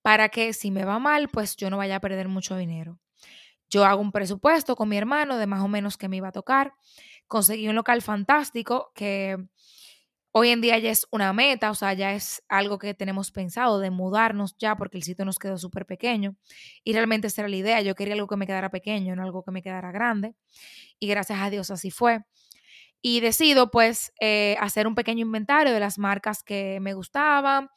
para 0.02 0.30
que 0.30 0.54
si 0.54 0.72
me 0.72 0.86
va 0.86 1.00
mal, 1.00 1.30
pues 1.30 1.56
yo 1.56 1.70
no 1.70 1.78
vaya 1.78 1.98
a 1.98 2.00
perder 2.00 2.28
mucho 2.28 2.58
dinero. 2.58 3.00
Yo 3.70 3.86
hago 3.86 4.02
un 4.02 4.12
presupuesto 4.12 4.76
con 4.76 4.90
mi 4.90 4.98
hermano 4.98 5.38
de 5.38 5.48
más 5.48 5.62
o 5.62 5.68
menos 5.68 5.98
que 5.98 6.10
me 6.10 6.18
iba 6.18 6.28
a 6.28 6.32
tocar. 6.34 6.74
Conseguí 7.28 7.70
un 7.70 7.76
local 7.76 8.02
fantástico 8.02 8.92
que 8.94 9.38
hoy 10.34 10.50
en 10.50 10.62
día 10.62 10.78
ya 10.80 10.92
es 10.92 11.08
una 11.12 11.34
meta, 11.34 11.72
o 11.72 11.76
sea, 11.76 11.94
ya 11.94 12.14
es 12.14 12.44
algo 12.50 12.80
que 12.80 12.94
tenemos 12.94 13.32
pensado 13.32 13.80
de 13.80 13.92
mudarnos 13.92 14.58
ya 14.58 14.76
porque 14.76 14.98
el 14.98 15.04
sitio 15.04 15.26
nos 15.26 15.40
quedó 15.40 15.58
súper 15.58 15.86
pequeño. 15.86 16.36
Y 16.84 16.94
realmente 16.94 17.28
esa 17.28 17.42
era 17.42 17.50
la 17.50 17.56
idea. 17.56 17.82
Yo 17.82 17.96
quería 17.96 18.14
algo 18.16 18.28
que 18.28 18.38
me 18.38 18.48
quedara 18.48 18.70
pequeño, 18.72 19.16
no 19.16 19.24
algo 19.24 19.44
que 19.44 19.52
me 19.52 19.62
quedara 19.62 19.92
grande. 19.92 20.36
Y 21.00 21.08
gracias 21.08 21.40
a 21.40 21.50
Dios 21.50 21.72
así 21.72 21.92
fue 21.92 22.26
y 23.02 23.20
decido 23.20 23.72
pues 23.72 24.14
eh, 24.20 24.56
hacer 24.60 24.88
un 24.88 24.96
pequeño 24.96 25.26
inventario 25.26 25.74
de 25.74 25.80
las 25.80 25.98
marcas 25.98 26.44
que 26.44 26.80
me 26.82 26.94
gustaban. 26.94 27.70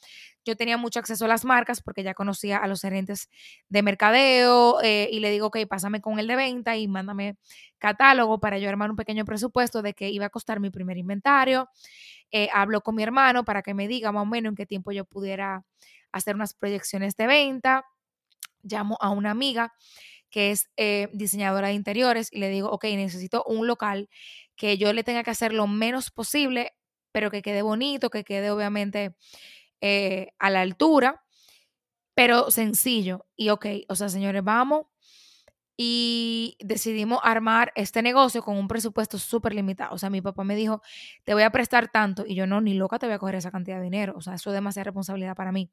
Yo 0.45 0.57
tenía 0.57 0.77
mucho 0.77 1.01
acceso 1.01 1.25
a 1.25 1.29
las 1.29 1.47
marcas 1.47 1.81
porque 1.81 2.03
ya 2.03 2.13
conocía 2.13 2.59
a 2.59 2.67
los 2.69 2.83
gerentes 2.83 3.31
de 3.71 3.83
mercadeo 3.83 4.83
eh, 4.83 5.09
y 5.11 5.21
le 5.21 5.31
digo, 5.31 5.47
ok, 5.47 5.59
pásame 5.67 6.03
con 6.03 6.19
el 6.19 6.27
de 6.27 6.37
venta 6.37 6.77
y 6.77 6.87
mándame 6.87 7.37
catálogo 7.79 8.39
para 8.39 8.59
yo 8.59 8.69
armar 8.69 8.91
un 8.91 8.97
pequeño 8.97 9.25
presupuesto 9.25 9.81
de 9.81 9.95
que 9.95 10.11
iba 10.11 10.27
a 10.27 10.31
costar 10.31 10.61
mi 10.61 10.69
primer 10.69 10.99
inventario. 10.99 11.71
Eh, 12.31 12.51
hablo 12.53 12.83
con 12.83 12.95
mi 12.95 13.03
hermano 13.03 13.45
para 13.45 13.63
que 13.63 13.73
me 13.73 13.89
diga 13.89 14.13
más 14.13 14.23
o 14.23 14.27
menos 14.27 14.51
en 14.51 14.57
qué 14.57 14.67
tiempo 14.67 14.93
yo 14.93 15.07
pudiera 15.07 15.65
hacer 16.13 16.35
unas 16.35 16.53
proyecciones 16.53 17.17
de 17.17 17.27
venta. 17.27 17.87
Llamo 18.63 18.99
a 19.01 19.09
una 19.11 19.31
amiga 19.31 19.73
que 20.31 20.51
es 20.51 20.69
diseñadora 21.13 21.69
de 21.69 21.75
interiores 21.75 22.29
y 22.33 22.41
le 22.41 22.49
digo, 22.49 22.69
ok, 22.69 22.85
necesito 22.87 23.45
un 23.45 23.69
local 23.69 24.09
que 24.57 24.79
yo 24.79 24.93
le 24.93 25.05
tenga 25.05 25.23
que 25.23 25.31
hacer 25.31 25.53
lo 25.53 25.67
menos 25.67 26.11
posible, 26.11 26.73
pero 27.13 27.31
que 27.31 27.43
quede 27.43 27.63
bonito, 27.63 28.11
que 28.11 28.25
quede 28.25 28.51
obviamente 28.51 29.15
eh, 29.81 30.29
a 30.39 30.51
la 30.51 30.63
altura, 30.63 31.23
pero 32.15 32.51
sencillo. 32.51 33.27
Y 33.37 33.51
ok, 33.51 33.67
o 33.89 33.95
sea, 33.95 34.09
señores, 34.09 34.43
vamos. 34.43 34.87
Y 35.77 36.57
decidimos 36.61 37.19
armar 37.25 37.73
este 37.75 38.01
negocio 38.01 38.43
con 38.43 38.57
un 38.57 38.69
presupuesto 38.69 39.19
súper 39.19 39.55
limitado. 39.55 39.93
O 39.95 39.99
sea, 39.99 40.09
mi 40.09 40.21
papá 40.21 40.45
me 40.45 40.55
dijo, 40.55 40.81
te 41.25 41.35
voy 41.35 41.43
a 41.43 41.51
prestar 41.51 41.91
tanto. 41.91 42.25
Y 42.27 42.37
yo 42.37 42.47
no, 42.47 42.61
ni 42.61 42.75
loca 42.75 42.99
te 43.01 43.07
voy 43.07 43.15
a 43.17 43.19
coger 43.19 43.35
esa 43.35 43.51
cantidad 43.51 43.79
de 43.79 43.85
dinero. 43.85 44.15
O 44.17 44.21
sea, 44.21 44.35
eso 44.35 44.51
es 44.51 44.55
demasiada 44.55 44.85
responsabilidad 44.85 45.35
para 45.35 45.51
mí. 45.51 45.71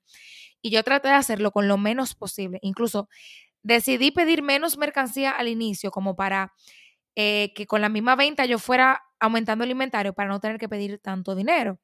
Y 0.62 0.72
yo 0.72 0.84
traté 0.84 1.10
de 1.10 1.14
hacerlo 1.14 1.52
con 1.52 1.68
lo 1.68 1.78
menos 1.78 2.16
posible. 2.16 2.58
Incluso 2.64 3.10
decidí 3.64 4.12
pedir 4.12 4.42
menos 4.42 4.78
mercancía 4.78 5.32
al 5.32 5.48
inicio, 5.48 5.92
como 5.92 6.16
para 6.16 6.54
eh, 7.16 7.54
que 7.56 7.68
con 7.68 7.82
la 7.82 7.90
misma 7.90 8.16
venta 8.16 8.46
yo 8.46 8.60
fuera 8.60 9.04
aumentando 9.20 9.64
el 9.64 9.72
inventario 9.72 10.14
para 10.14 10.30
no 10.30 10.40
tener 10.40 10.58
que 10.58 10.70
pedir 10.70 11.00
tanto 11.00 11.36
dinero 11.36 11.80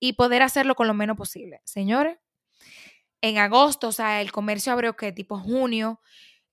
y 0.00 0.14
poder 0.14 0.42
hacerlo 0.42 0.74
con 0.74 0.86
lo 0.88 0.94
menos 0.94 1.16
posible. 1.16 1.60
Señores, 1.64 2.18
en 3.22 3.38
agosto, 3.38 3.88
o 3.88 3.92
sea, 3.92 4.20
el 4.20 4.32
comercio 4.32 4.72
abrió 4.72 4.96
que 4.96 5.12
tipo 5.12 5.38
junio, 5.38 6.00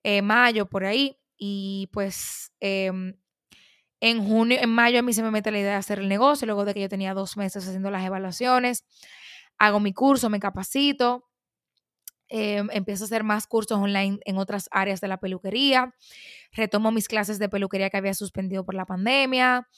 eh, 0.02 0.22
mayo, 0.22 0.66
por 0.66 0.84
ahí, 0.84 1.18
y 1.36 1.88
pues 1.92 2.52
em, 2.60 3.14
en 4.00 4.26
junio, 4.26 4.58
en 4.60 4.70
mayo 4.70 5.00
a 5.00 5.02
mí 5.02 5.12
se 5.12 5.22
me 5.22 5.30
mete 5.30 5.50
la 5.50 5.58
idea 5.60 5.72
de 5.72 5.76
hacer 5.78 5.98
el 6.00 6.08
negocio, 6.08 6.46
luego 6.46 6.64
de 6.64 6.74
que 6.74 6.80
yo 6.82 6.88
tenía 6.88 7.14
dos 7.14 7.36
meses 7.36 7.66
haciendo 7.66 7.90
las 7.90 8.04
evaluaciones, 8.04 8.84
hago 9.58 9.80
mi 9.80 9.92
curso, 9.92 10.30
me 10.30 10.40
capacito, 10.40 11.27
em, 12.28 12.68
empiezo 12.72 13.04
a 13.04 13.06
hacer 13.06 13.24
más 13.24 13.46
cursos 13.46 13.78
online 13.78 14.18
en 14.24 14.38
otras 14.38 14.68
áreas 14.72 15.00
de 15.00 15.08
la 15.08 15.18
peluquería, 15.18 15.94
retomo 16.52 16.90
mis 16.92 17.08
clases 17.08 17.38
de 17.38 17.48
peluquería 17.48 17.90
que 17.90 17.96
había 17.96 18.14
suspendido 18.14 18.64
por 18.64 18.74
la 18.74 18.86
pandemia. 18.86 19.68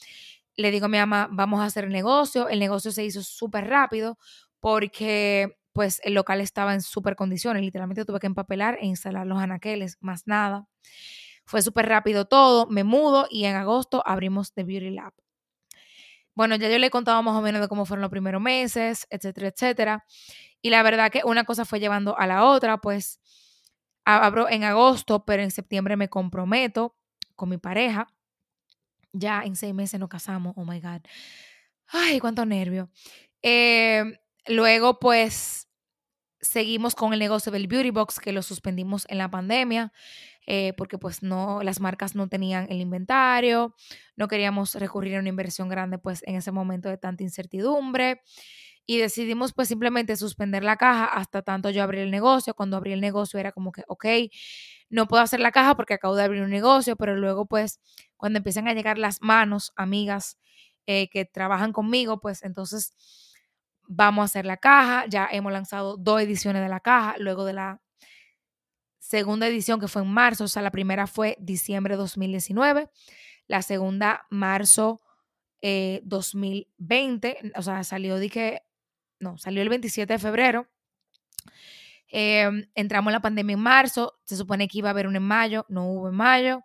le 0.56 0.70
digo 0.70 0.86
a 0.86 0.88
mi 0.88 0.98
mamá, 0.98 1.28
vamos 1.32 1.60
a 1.60 1.66
hacer 1.66 1.84
el 1.84 1.90
negocio. 1.92 2.48
El 2.48 2.60
negocio 2.60 2.92
se 2.92 3.04
hizo 3.04 3.22
súper 3.22 3.68
rápido 3.68 4.18
porque 4.60 5.56
pues 5.72 6.00
el 6.04 6.14
local 6.14 6.40
estaba 6.40 6.74
en 6.74 6.82
súper 6.82 7.16
condiciones. 7.16 7.62
Literalmente 7.62 8.04
tuve 8.04 8.20
que 8.20 8.26
empapelar 8.26 8.78
e 8.80 8.86
instalar 8.86 9.26
los 9.26 9.38
anaqueles, 9.40 9.96
más 10.00 10.26
nada. 10.26 10.66
Fue 11.46 11.62
súper 11.62 11.86
rápido 11.86 12.26
todo, 12.26 12.66
me 12.68 12.84
mudo 12.84 13.26
y 13.30 13.44
en 13.44 13.56
agosto 13.56 14.02
abrimos 14.06 14.52
The 14.54 14.64
Beauty 14.64 14.90
Lab. 14.90 15.14
Bueno, 16.40 16.56
ya 16.56 16.70
yo 16.70 16.78
le 16.78 16.88
contaba 16.88 17.20
más 17.20 17.36
o 17.36 17.42
menos 17.42 17.60
de 17.60 17.68
cómo 17.68 17.84
fueron 17.84 18.00
los 18.00 18.10
primeros 18.10 18.40
meses, 18.40 19.06
etcétera, 19.10 19.48
etcétera. 19.48 20.06
Y 20.62 20.70
la 20.70 20.82
verdad 20.82 21.12
que 21.12 21.20
una 21.22 21.44
cosa 21.44 21.66
fue 21.66 21.80
llevando 21.80 22.18
a 22.18 22.26
la 22.26 22.46
otra, 22.46 22.78
pues 22.78 23.20
abro 24.06 24.48
en 24.48 24.64
agosto, 24.64 25.26
pero 25.26 25.42
en 25.42 25.50
septiembre 25.50 25.98
me 25.98 26.08
comprometo 26.08 26.96
con 27.36 27.50
mi 27.50 27.58
pareja. 27.58 28.06
Ya 29.12 29.42
en 29.42 29.54
seis 29.54 29.74
meses 29.74 30.00
nos 30.00 30.08
casamos, 30.08 30.54
oh 30.56 30.64
my 30.64 30.80
God. 30.80 31.02
Ay, 31.88 32.20
cuánto 32.20 32.46
nervio. 32.46 32.88
Em, 33.42 34.16
luego, 34.46 34.98
pues, 34.98 35.68
seguimos 36.40 36.94
con 36.94 37.12
el 37.12 37.18
negocio 37.18 37.52
del 37.52 37.66
Beauty 37.66 37.90
Box, 37.90 38.18
que 38.18 38.32
lo 38.32 38.40
suspendimos 38.40 39.04
en 39.10 39.18
la 39.18 39.30
pandemia, 39.30 39.92
eh, 40.46 40.72
porque 40.76 40.98
pues 40.98 41.22
no, 41.22 41.62
las 41.62 41.80
marcas 41.80 42.14
no 42.14 42.28
tenían 42.28 42.66
el 42.70 42.80
inventario, 42.80 43.74
no 44.16 44.28
queríamos 44.28 44.74
recurrir 44.74 45.16
a 45.16 45.20
una 45.20 45.28
inversión 45.28 45.68
grande, 45.68 45.98
pues, 45.98 46.22
en 46.26 46.36
ese 46.36 46.52
momento 46.52 46.88
de 46.88 46.98
tanta 46.98 47.22
incertidumbre 47.22 48.20
y 48.86 48.98
decidimos 48.98 49.52
pues 49.52 49.68
simplemente 49.68 50.16
suspender 50.16 50.64
la 50.64 50.76
caja 50.76 51.04
hasta 51.06 51.42
tanto 51.42 51.70
yo 51.70 51.82
abrí 51.82 52.00
el 52.00 52.10
negocio. 52.10 52.54
Cuando 52.54 52.76
abrí 52.76 52.92
el 52.92 53.00
negocio 53.00 53.38
era 53.38 53.52
como 53.52 53.72
que, 53.72 53.84
ok, 53.88 54.04
no 54.90 55.06
puedo 55.06 55.22
hacer 55.22 55.40
la 55.40 55.52
caja 55.52 55.76
porque 55.76 55.94
acabo 55.94 56.16
de 56.16 56.24
abrir 56.24 56.42
un 56.42 56.50
negocio, 56.50 56.96
pero 56.96 57.16
luego 57.16 57.46
pues 57.46 57.80
cuando 58.16 58.38
empiezan 58.38 58.68
a 58.68 58.74
llegar 58.74 58.98
las 58.98 59.22
manos, 59.22 59.72
amigas 59.76 60.38
eh, 60.86 61.08
que 61.10 61.24
trabajan 61.24 61.72
conmigo, 61.72 62.20
pues 62.20 62.42
entonces 62.42 62.92
vamos 63.88 64.22
a 64.22 64.24
hacer 64.26 64.46
la 64.46 64.56
caja. 64.56 65.06
Ya 65.08 65.28
hemos 65.30 65.52
lanzado 65.52 65.96
dos 65.96 66.20
ediciones 66.20 66.62
de 66.62 66.68
la 66.68 66.80
caja, 66.80 67.16
luego 67.18 67.44
de 67.44 67.52
la 67.54 67.80
segunda 69.10 69.48
edición 69.48 69.80
que 69.80 69.88
fue 69.88 70.02
en 70.02 70.08
marzo, 70.08 70.44
o 70.44 70.48
sea, 70.48 70.62
la 70.62 70.70
primera 70.70 71.08
fue 71.08 71.36
diciembre 71.40 71.94
de 71.94 71.98
2019, 71.98 72.88
la 73.48 73.60
segunda 73.60 74.24
marzo 74.30 75.00
2020, 75.60 77.28
eh, 77.28 77.52
o 77.56 77.62
sea, 77.62 77.82
salió 77.82 78.18
dije 78.20 78.62
no, 79.18 79.36
salió 79.36 79.62
el 79.62 79.68
27 79.68 80.12
de 80.12 80.18
febrero. 80.20 80.68
Em, 82.06 82.70
entramos 82.74 83.10
en 83.10 83.14
la 83.14 83.20
pandemia 83.20 83.54
en 83.54 83.60
marzo, 83.60 84.20
se 84.24 84.36
supone 84.36 84.68
que 84.68 84.78
iba 84.78 84.88
a 84.88 84.92
haber 84.92 85.08
un 85.08 85.16
en 85.16 85.24
mayo, 85.24 85.66
no 85.68 85.90
hubo 85.90 86.08
en 86.08 86.14
mayo. 86.14 86.62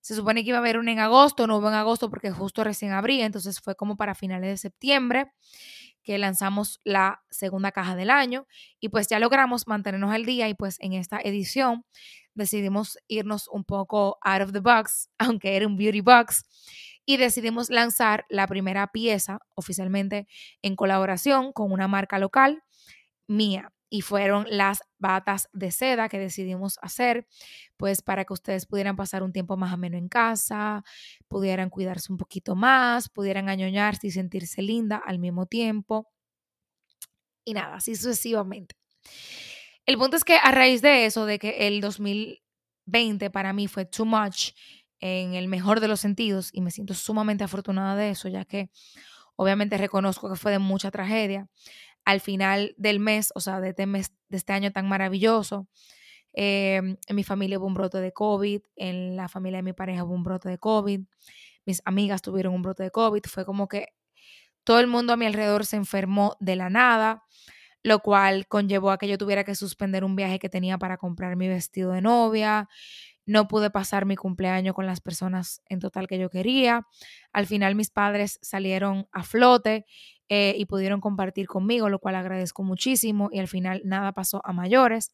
Se 0.00 0.14
supone 0.14 0.42
que 0.42 0.48
iba 0.48 0.58
a 0.58 0.60
haber 0.60 0.78
un 0.78 0.88
en 0.88 0.98
agosto, 0.98 1.46
no 1.46 1.58
hubo 1.58 1.68
en 1.68 1.74
agosto 1.74 2.08
porque 2.08 2.30
justo 2.30 2.64
recién 2.64 2.92
abría, 2.92 3.26
entonces 3.26 3.60
fue 3.60 3.76
como 3.76 3.96
para 3.98 4.14
finales 4.14 4.48
de 4.48 4.56
septiembre 4.56 5.30
que 6.06 6.16
lanzamos 6.18 6.80
la 6.84 7.22
segunda 7.30 7.72
caja 7.72 7.96
del 7.96 8.10
año 8.10 8.46
y 8.80 8.88
pues 8.90 9.08
ya 9.08 9.18
logramos 9.18 9.66
mantenernos 9.66 10.12
al 10.12 10.24
día 10.24 10.48
y 10.48 10.54
pues 10.54 10.76
en 10.80 10.92
esta 10.92 11.18
edición 11.20 11.84
decidimos 12.34 12.96
irnos 13.08 13.48
un 13.48 13.64
poco 13.64 14.18
out 14.22 14.42
of 14.42 14.52
the 14.52 14.60
box, 14.60 15.10
aunque 15.18 15.56
era 15.56 15.66
un 15.66 15.76
beauty 15.76 16.00
box, 16.00 16.44
y 17.04 17.16
decidimos 17.16 17.70
lanzar 17.70 18.24
la 18.28 18.46
primera 18.46 18.86
pieza 18.92 19.40
oficialmente 19.54 20.28
en 20.62 20.76
colaboración 20.76 21.52
con 21.52 21.72
una 21.72 21.88
marca 21.88 22.18
local 22.18 22.62
mía 23.26 23.72
y 23.88 24.00
fueron 24.00 24.46
las 24.48 24.80
batas 24.98 25.48
de 25.52 25.70
seda 25.70 26.08
que 26.08 26.18
decidimos 26.18 26.78
hacer, 26.82 27.26
pues 27.76 28.02
para 28.02 28.24
que 28.24 28.32
ustedes 28.32 28.66
pudieran 28.66 28.96
pasar 28.96 29.22
un 29.22 29.32
tiempo 29.32 29.56
más 29.56 29.72
ameno 29.72 29.96
en 29.96 30.08
casa, 30.08 30.84
pudieran 31.28 31.70
cuidarse 31.70 32.12
un 32.12 32.18
poquito 32.18 32.56
más, 32.56 33.08
pudieran 33.08 33.48
añoñarse 33.48 34.08
y 34.08 34.10
sentirse 34.10 34.62
linda 34.62 35.00
al 35.04 35.18
mismo 35.18 35.46
tiempo. 35.46 36.08
Y 37.44 37.54
nada, 37.54 37.76
así 37.76 37.94
sucesivamente. 37.94 38.74
El 39.86 39.98
punto 39.98 40.16
es 40.16 40.24
que 40.24 40.36
a 40.36 40.50
raíz 40.50 40.82
de 40.82 41.06
eso, 41.06 41.26
de 41.26 41.38
que 41.38 41.68
el 41.68 41.80
2020 41.80 43.30
para 43.30 43.52
mí 43.52 43.68
fue 43.68 43.84
too 43.84 44.04
much 44.04 44.50
en 44.98 45.34
el 45.34 45.46
mejor 45.46 45.78
de 45.80 45.88
los 45.88 46.00
sentidos 46.00 46.50
y 46.52 46.60
me 46.60 46.72
siento 46.72 46.94
sumamente 46.94 47.44
afortunada 47.44 47.94
de 47.94 48.10
eso, 48.10 48.28
ya 48.28 48.44
que 48.44 48.70
obviamente 49.36 49.78
reconozco 49.78 50.28
que 50.28 50.36
fue 50.36 50.52
de 50.52 50.58
mucha 50.58 50.90
tragedia. 50.90 51.48
Al 52.06 52.20
final 52.20 52.74
del 52.78 53.00
mes, 53.00 53.32
o 53.34 53.40
sea, 53.40 53.60
de 53.60 53.70
este, 53.70 53.84
mes, 53.84 54.12
de 54.30 54.38
este 54.38 54.54
año 54.54 54.72
tan 54.72 54.88
maravilloso, 54.88 55.68
em, 56.32 56.96
en 57.06 57.16
mi 57.16 57.24
familia 57.24 57.58
hubo 57.58 57.66
un 57.66 57.74
brote 57.74 57.98
de 57.98 58.12
COVID, 58.12 58.62
en 58.76 59.16
la 59.16 59.28
familia 59.28 59.58
de 59.58 59.64
mi 59.64 59.72
pareja 59.74 60.04
hubo 60.04 60.14
un 60.14 60.22
brote 60.22 60.48
de 60.48 60.58
COVID, 60.58 61.02
mis 61.66 61.82
amigas 61.84 62.22
tuvieron 62.22 62.54
un 62.54 62.62
brote 62.62 62.84
de 62.84 62.90
COVID, 62.90 63.22
fue 63.26 63.44
como 63.44 63.68
que 63.68 63.88
todo 64.64 64.80
el 64.80 64.86
mundo 64.86 65.12
a 65.12 65.16
mi 65.16 65.26
alrededor 65.26 65.66
se 65.66 65.76
enfermó 65.76 66.36
de 66.40 66.56
la 66.56 66.70
nada, 66.70 67.24
lo 67.82 68.00
cual 68.00 68.48
conllevó 68.48 68.90
a 68.90 68.98
que 68.98 69.08
yo 69.08 69.18
tuviera 69.18 69.44
que 69.44 69.54
suspender 69.54 70.04
un 70.04 70.16
viaje 70.16 70.38
que 70.38 70.48
tenía 70.48 70.78
para 70.78 70.96
comprar 70.96 71.36
mi 71.36 71.48
vestido 71.48 71.92
de 71.92 72.02
novia, 72.02 72.68
no 73.26 73.48
pude 73.48 73.70
pasar 73.70 74.06
mi 74.06 74.16
cumpleaños 74.16 74.74
con 74.74 74.86
las 74.86 75.00
personas 75.00 75.60
en 75.68 75.80
total 75.80 76.06
que 76.06 76.18
yo 76.18 76.30
quería. 76.30 76.86
Al 77.32 77.46
final 77.46 77.74
mis 77.74 77.90
padres 77.90 78.38
salieron 78.40 79.08
a 79.12 79.24
flote 79.24 79.84
eh, 80.28 80.54
y 80.56 80.66
pudieron 80.66 81.00
compartir 81.00 81.46
conmigo, 81.46 81.88
lo 81.88 81.98
cual 81.98 82.16
agradezco 82.16 82.62
muchísimo 82.62 83.28
y 83.32 83.38
al 83.38 83.48
final 83.48 83.82
nada 83.84 84.12
pasó 84.12 84.40
a 84.44 84.52
mayores. 84.52 85.12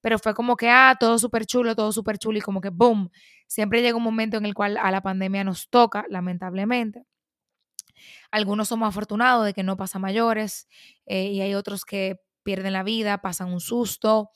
Pero 0.00 0.18
fue 0.18 0.34
como 0.34 0.56
que, 0.56 0.68
ah, 0.70 0.96
todo 1.00 1.18
súper 1.18 1.46
chulo, 1.46 1.74
todo 1.74 1.92
súper 1.92 2.18
chulo 2.18 2.38
y 2.38 2.42
como 2.42 2.60
que, 2.60 2.70
boom, 2.70 3.10
siempre 3.46 3.82
llega 3.82 3.96
un 3.96 4.02
momento 4.02 4.36
en 4.36 4.46
el 4.46 4.54
cual 4.54 4.76
a 4.76 4.90
la 4.90 5.02
pandemia 5.02 5.44
nos 5.44 5.68
toca, 5.70 6.04
lamentablemente. 6.08 7.04
Algunos 8.30 8.68
somos 8.68 8.88
afortunados 8.88 9.44
de 9.46 9.54
que 9.54 9.62
no 9.62 9.76
pasa 9.76 9.98
mayores 9.98 10.68
eh, 11.06 11.26
y 11.28 11.40
hay 11.40 11.54
otros 11.54 11.84
que 11.84 12.20
pierden 12.44 12.72
la 12.72 12.82
vida, 12.84 13.18
pasan 13.18 13.52
un 13.52 13.60
susto 13.60 14.30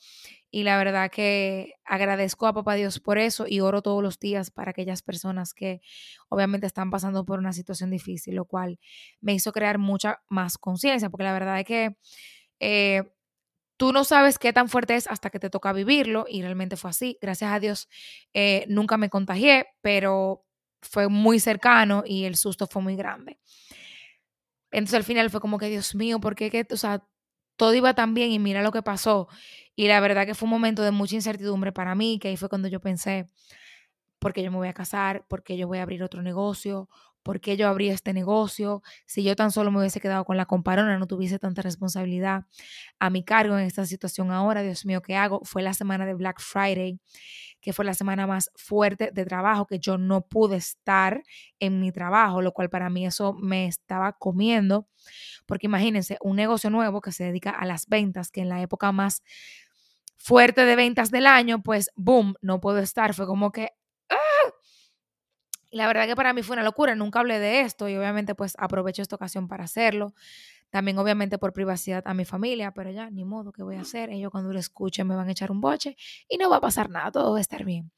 y 0.51 0.63
la 0.63 0.77
verdad 0.77 1.11
que 1.11 1.75
agradezco 1.85 2.47
a 2.47 2.53
Papá 2.53 2.73
Dios 2.73 2.99
por 2.99 3.19
eso 3.19 3.45
y 3.47 3.59
oro 3.59 3.81
todos 3.81 4.01
los 4.01 4.19
días 4.19 4.49
para 4.51 4.71
aquellas 4.71 5.03
personas 5.03 5.53
que 5.53 5.81
obviamente 6.27 6.65
están 6.65 6.89
pasando 6.89 7.23
por 7.23 7.39
una 7.39 7.53
situación 7.53 7.91
difícil, 7.91 8.35
lo 8.35 8.45
cual 8.45 8.79
me 9.21 9.33
hizo 9.33 9.51
crear 9.51 9.77
mucha 9.77 10.21
más 10.27 10.57
conciencia, 10.57 11.09
porque 11.09 11.23
la 11.23 11.33
verdad 11.33 11.59
es 11.59 11.65
que 11.65 11.97
eh, 12.59 13.03
tú 13.77 13.93
no 13.93 14.03
sabes 14.03 14.39
qué 14.39 14.51
tan 14.51 14.69
fuerte 14.69 14.95
es 14.95 15.07
hasta 15.07 15.29
que 15.29 15.39
te 15.39 15.49
toca 15.49 15.71
vivirlo 15.71 16.25
y 16.27 16.41
realmente 16.41 16.77
fue 16.77 16.89
así. 16.89 17.17
Gracias 17.21 17.51
a 17.51 17.59
Dios 17.59 17.87
eh, 18.33 18.65
nunca 18.67 18.97
me 18.97 19.09
contagié, 19.09 19.67
pero 19.81 20.45
fue 20.81 21.09
muy 21.09 21.39
cercano 21.39 22.03
y 22.05 22.25
el 22.25 22.35
susto 22.35 22.67
fue 22.67 22.81
muy 22.81 22.95
grande. 22.95 23.39
Entonces 24.71 24.95
al 24.95 25.03
final 25.03 25.29
fue 25.29 25.41
como 25.41 25.57
que, 25.57 25.69
Dios 25.69 25.95
mío, 25.95 26.19
¿por 26.19 26.35
qué? 26.35 26.65
o 26.71 26.77
sea, 26.77 27.03
todo 27.59 27.73
iba 27.75 27.93
tan 27.93 28.13
bien 28.15 28.31
y 28.31 28.39
mira 28.39 28.63
lo 28.63 28.71
que 28.71 28.81
pasó. 28.81 29.27
Y 29.75 29.87
la 29.89 29.99
verdad 29.99 30.25
que 30.25 30.33
fue 30.33 30.47
un 30.47 30.51
momento 30.51 30.81
de 30.81 30.91
mucha 30.91 31.15
incertidumbre 31.15 31.73
para 31.73 31.93
mí, 31.93 32.17
que 32.19 32.29
ahí 32.29 32.37
fue 32.37 32.49
cuando 32.49 32.69
yo 32.69 32.79
pensé, 32.79 33.27
¿por 34.19 34.33
qué 34.33 34.43
yo 34.43 34.51
me 34.51 34.57
voy 34.57 34.69
a 34.69 34.73
casar? 34.73 35.25
¿Por 35.27 35.43
qué 35.43 35.57
yo 35.57 35.67
voy 35.67 35.79
a 35.79 35.83
abrir 35.83 36.03
otro 36.03 36.21
negocio? 36.21 36.89
¿Por 37.23 37.41
qué 37.41 37.57
yo 37.57 37.67
abrí 37.67 37.89
este 37.89 38.13
negocio? 38.13 38.81
Si 39.05 39.23
yo 39.23 39.35
tan 39.35 39.51
solo 39.51 39.71
me 39.71 39.79
hubiese 39.79 39.99
quedado 39.99 40.25
con 40.25 40.37
la 40.37 40.45
comparona, 40.45 40.97
no 40.97 41.07
tuviese 41.07 41.39
tanta 41.39 41.61
responsabilidad 41.61 42.45
a 42.99 43.09
mi 43.09 43.23
cargo 43.23 43.57
en 43.57 43.65
esta 43.65 43.85
situación 43.85 44.31
ahora, 44.31 44.61
Dios 44.61 44.85
mío, 44.85 45.01
¿qué 45.01 45.15
hago? 45.15 45.41
Fue 45.43 45.61
la 45.61 45.73
semana 45.73 46.05
de 46.05 46.13
Black 46.15 46.39
Friday, 46.41 46.99
que 47.61 47.73
fue 47.73 47.85
la 47.85 47.93
semana 47.93 48.27
más 48.27 48.51
fuerte 48.55 49.11
de 49.13 49.25
trabajo, 49.25 49.67
que 49.67 49.79
yo 49.79 49.97
no 49.97 50.21
pude 50.21 50.57
estar 50.57 51.23
en 51.59 51.79
mi 51.81 51.91
trabajo, 51.91 52.41
lo 52.41 52.53
cual 52.53 52.69
para 52.69 52.89
mí 52.89 53.05
eso 53.05 53.33
me 53.33 53.67
estaba 53.67 54.13
comiendo, 54.13 54.87
porque 55.45 55.67
imagínense, 55.67 56.17
un 56.21 56.37
negocio 56.37 56.69
nuevo 56.69 57.01
que 57.01 57.11
se 57.11 57.25
dedica 57.25 57.51
a 57.51 57.65
las 57.65 57.87
ventas, 57.87 58.31
que 58.31 58.41
en 58.41 58.49
la 58.49 58.61
época 58.61 58.91
más 58.91 59.23
fuerte 60.17 60.65
de 60.65 60.75
ventas 60.75 61.11
del 61.11 61.27
año, 61.27 61.61
pues, 61.63 61.91
boom, 61.95 62.35
no 62.41 62.59
puedo 62.61 62.79
estar. 62.79 63.13
Fue 63.13 63.25
como 63.27 63.51
que, 63.51 63.69
la 65.71 65.87
verdad 65.87 66.07
que 66.07 66.15
para 66.15 66.33
mí 66.33 66.43
fue 66.43 66.55
una 66.55 66.63
locura, 66.63 66.95
nunca 66.95 67.19
hablé 67.19 67.39
de 67.39 67.61
esto 67.61 67.87
y 67.89 67.97
obviamente 67.97 68.35
pues 68.35 68.53
aprovecho 68.57 69.01
esta 69.01 69.15
ocasión 69.15 69.47
para 69.47 69.65
hacerlo. 69.65 70.13
También 70.69 70.97
obviamente 70.99 71.37
por 71.39 71.53
privacidad 71.53 72.03
a 72.05 72.13
mi 72.13 72.25
familia, 72.25 72.71
pero 72.73 72.91
ya, 72.91 73.09
ni 73.09 73.25
modo, 73.25 73.51
¿qué 73.51 73.63
voy 73.63 73.75
a 73.75 73.81
hacer? 73.81 74.11
Ellos 74.11 74.31
cuando 74.31 74.53
lo 74.53 74.59
escuchen 74.59 75.07
me 75.07 75.15
van 75.15 75.27
a 75.29 75.31
echar 75.31 75.51
un 75.51 75.61
boche 75.61 75.97
y 76.27 76.37
no 76.37 76.49
va 76.49 76.57
a 76.57 76.61
pasar 76.61 76.89
nada, 76.89 77.11
todo 77.11 77.31
va 77.33 77.39
a 77.39 77.41
estar 77.41 77.65
bien. 77.65 77.91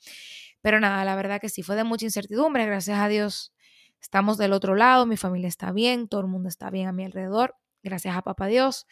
Pero 0.62 0.80
nada, 0.80 1.04
la 1.06 1.16
verdad 1.16 1.42
que 1.42 1.50
sí, 1.50 1.64
fue 1.64 1.76
de 1.76 1.84
mucha 1.84 2.06
incertidumbre, 2.06 2.66
gracias 2.66 3.00
a 3.00 3.08
Dios 3.10 3.54
estamos 4.02 4.38
del 4.38 4.54
otro 4.54 4.76
lado, 4.76 5.06
mi 5.06 5.16
familia 5.18 5.48
está 5.48 5.72
bien, 5.72 6.08
todo 6.08 6.22
el 6.22 6.28
mundo 6.28 6.50
está 6.50 6.70
bien 6.70 6.88
a 6.88 6.92
mi 6.92 7.06
alrededor, 7.06 7.56
gracias 7.84 8.16
a 8.16 8.22
papá 8.24 8.48
Dios. 8.48 8.88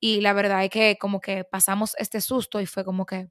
Y 0.00 0.20
la 0.22 0.32
verdad 0.32 0.64
es 0.64 0.70
que 0.70 0.96
como 0.98 1.20
que 1.20 1.44
pasamos 1.44 1.94
este 1.98 2.20
susto 2.20 2.60
y 2.60 2.66
fue 2.66 2.84
como 2.84 3.06
que, 3.06 3.28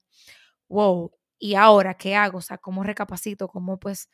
wow, 0.69 1.11
¿y 1.39 1.55
ahora 1.55 1.95
qué 1.95 2.15
hago? 2.15 2.39
O 2.39 2.41
sea, 2.41 2.57
¿cómo 2.57 2.83
recapacito? 2.83 3.47
¿Cómo 3.47 3.79
pues 3.79 4.09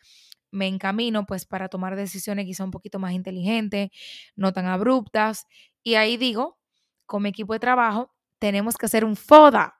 me 0.51 0.67
encamino 0.67 1.25
pues 1.25 1.45
para 1.45 1.69
tomar 1.69 1.95
decisiones 1.95 2.45
quizá 2.45 2.63
un 2.63 2.71
poquito 2.71 2.99
más 2.99 3.13
inteligentes, 3.13 3.89
no 4.35 4.53
tan 4.53 4.67
abruptas. 4.67 5.47
Y 5.83 5.95
ahí 5.95 6.17
digo, 6.17 6.59
con 7.05 7.23
mi 7.23 7.29
equipo 7.29 7.53
de 7.53 7.59
trabajo, 7.59 8.13
tenemos 8.39 8.77
que 8.77 8.85
hacer 8.87 9.05
un 9.05 9.15
FODA. 9.15 9.75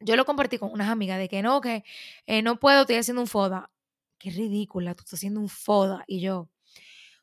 Yo 0.00 0.16
lo 0.16 0.24
compartí 0.24 0.58
con 0.58 0.72
unas 0.72 0.88
amigas 0.90 1.18
de 1.18 1.28
que 1.28 1.42
no, 1.42 1.60
que 1.60 1.84
eh, 2.26 2.42
no 2.42 2.58
puedo, 2.58 2.82
estoy 2.82 2.96
haciendo 2.96 3.22
un 3.22 3.28
FODA. 3.28 3.70
Qué 4.18 4.30
ridícula, 4.30 4.94
tú 4.94 5.00
estás 5.02 5.18
haciendo 5.20 5.40
un 5.40 5.48
FODA. 5.48 6.04
Y 6.06 6.20
yo, 6.20 6.38
O 6.40 6.48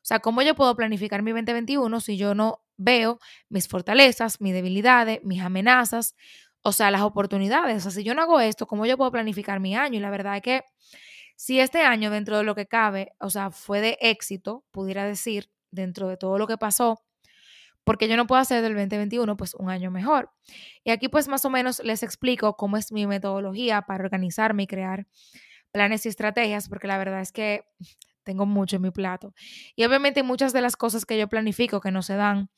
sea, 0.02 0.20
¿cómo 0.20 0.42
yo 0.42 0.54
puedo 0.54 0.74
planificar 0.76 1.22
mi 1.22 1.32
2021 1.32 2.00
si 2.00 2.16
yo 2.16 2.34
no 2.34 2.62
veo 2.76 3.20
mis 3.50 3.68
fortalezas, 3.68 4.40
mis 4.40 4.54
debilidades, 4.54 5.20
mis 5.24 5.42
amenazas, 5.42 6.16
o 6.62 6.72
sea, 6.72 6.90
las 6.90 7.02
oportunidades? 7.02 7.78
O 7.78 7.80
sea, 7.82 7.90
si 7.90 8.04
yo 8.04 8.14
no 8.14 8.22
hago 8.22 8.40
esto, 8.40 8.66
¿cómo 8.66 8.86
yo 8.86 8.96
puedo 8.96 9.12
planificar 9.12 9.60
mi 9.60 9.76
año? 9.76 9.98
Y 9.98 10.00
la 10.00 10.10
verdad 10.10 10.36
es 10.36 10.42
que 10.42 10.64
si 11.40 11.58
este 11.58 11.80
año, 11.80 12.10
dentro 12.10 12.36
de 12.36 12.44
lo 12.44 12.54
que 12.54 12.66
cabe, 12.66 13.14
o 13.18 13.30
sea, 13.30 13.50
fue 13.50 13.80
de 13.80 13.96
éxito, 14.02 14.62
pudiera 14.72 15.06
decir, 15.06 15.50
dentro 15.70 16.06
de 16.06 16.18
todo 16.18 16.36
lo 16.36 16.46
que 16.46 16.58
pasó, 16.58 17.02
porque 17.82 18.08
yo 18.08 18.18
no 18.18 18.26
puedo 18.26 18.42
hacer 18.42 18.60
del 18.60 18.74
2021 18.74 19.38
pues 19.38 19.54
un 19.54 19.70
año 19.70 19.90
mejor. 19.90 20.30
Y 20.84 20.90
aquí 20.90 21.08
pues 21.08 21.28
más 21.28 21.46
o 21.46 21.50
menos 21.50 21.80
les 21.82 22.02
explico 22.02 22.58
cómo 22.58 22.76
es 22.76 22.92
mi 22.92 23.06
metodología 23.06 23.80
para 23.80 24.04
organizarme 24.04 24.64
y 24.64 24.66
crear 24.66 25.06
planes 25.72 26.04
y 26.04 26.10
estrategias, 26.10 26.68
porque 26.68 26.88
la 26.88 26.98
verdad 26.98 27.22
es 27.22 27.32
que 27.32 27.64
tengo 28.22 28.44
mucho 28.44 28.76
en 28.76 28.82
mi 28.82 28.90
plato. 28.90 29.32
Y 29.74 29.84
obviamente 29.86 30.22
muchas 30.22 30.52
de 30.52 30.60
las 30.60 30.76
cosas 30.76 31.06
que 31.06 31.18
yo 31.18 31.26
planifico 31.26 31.80
que 31.80 31.90
no 31.90 32.02
se 32.02 32.16
dan, 32.16 32.50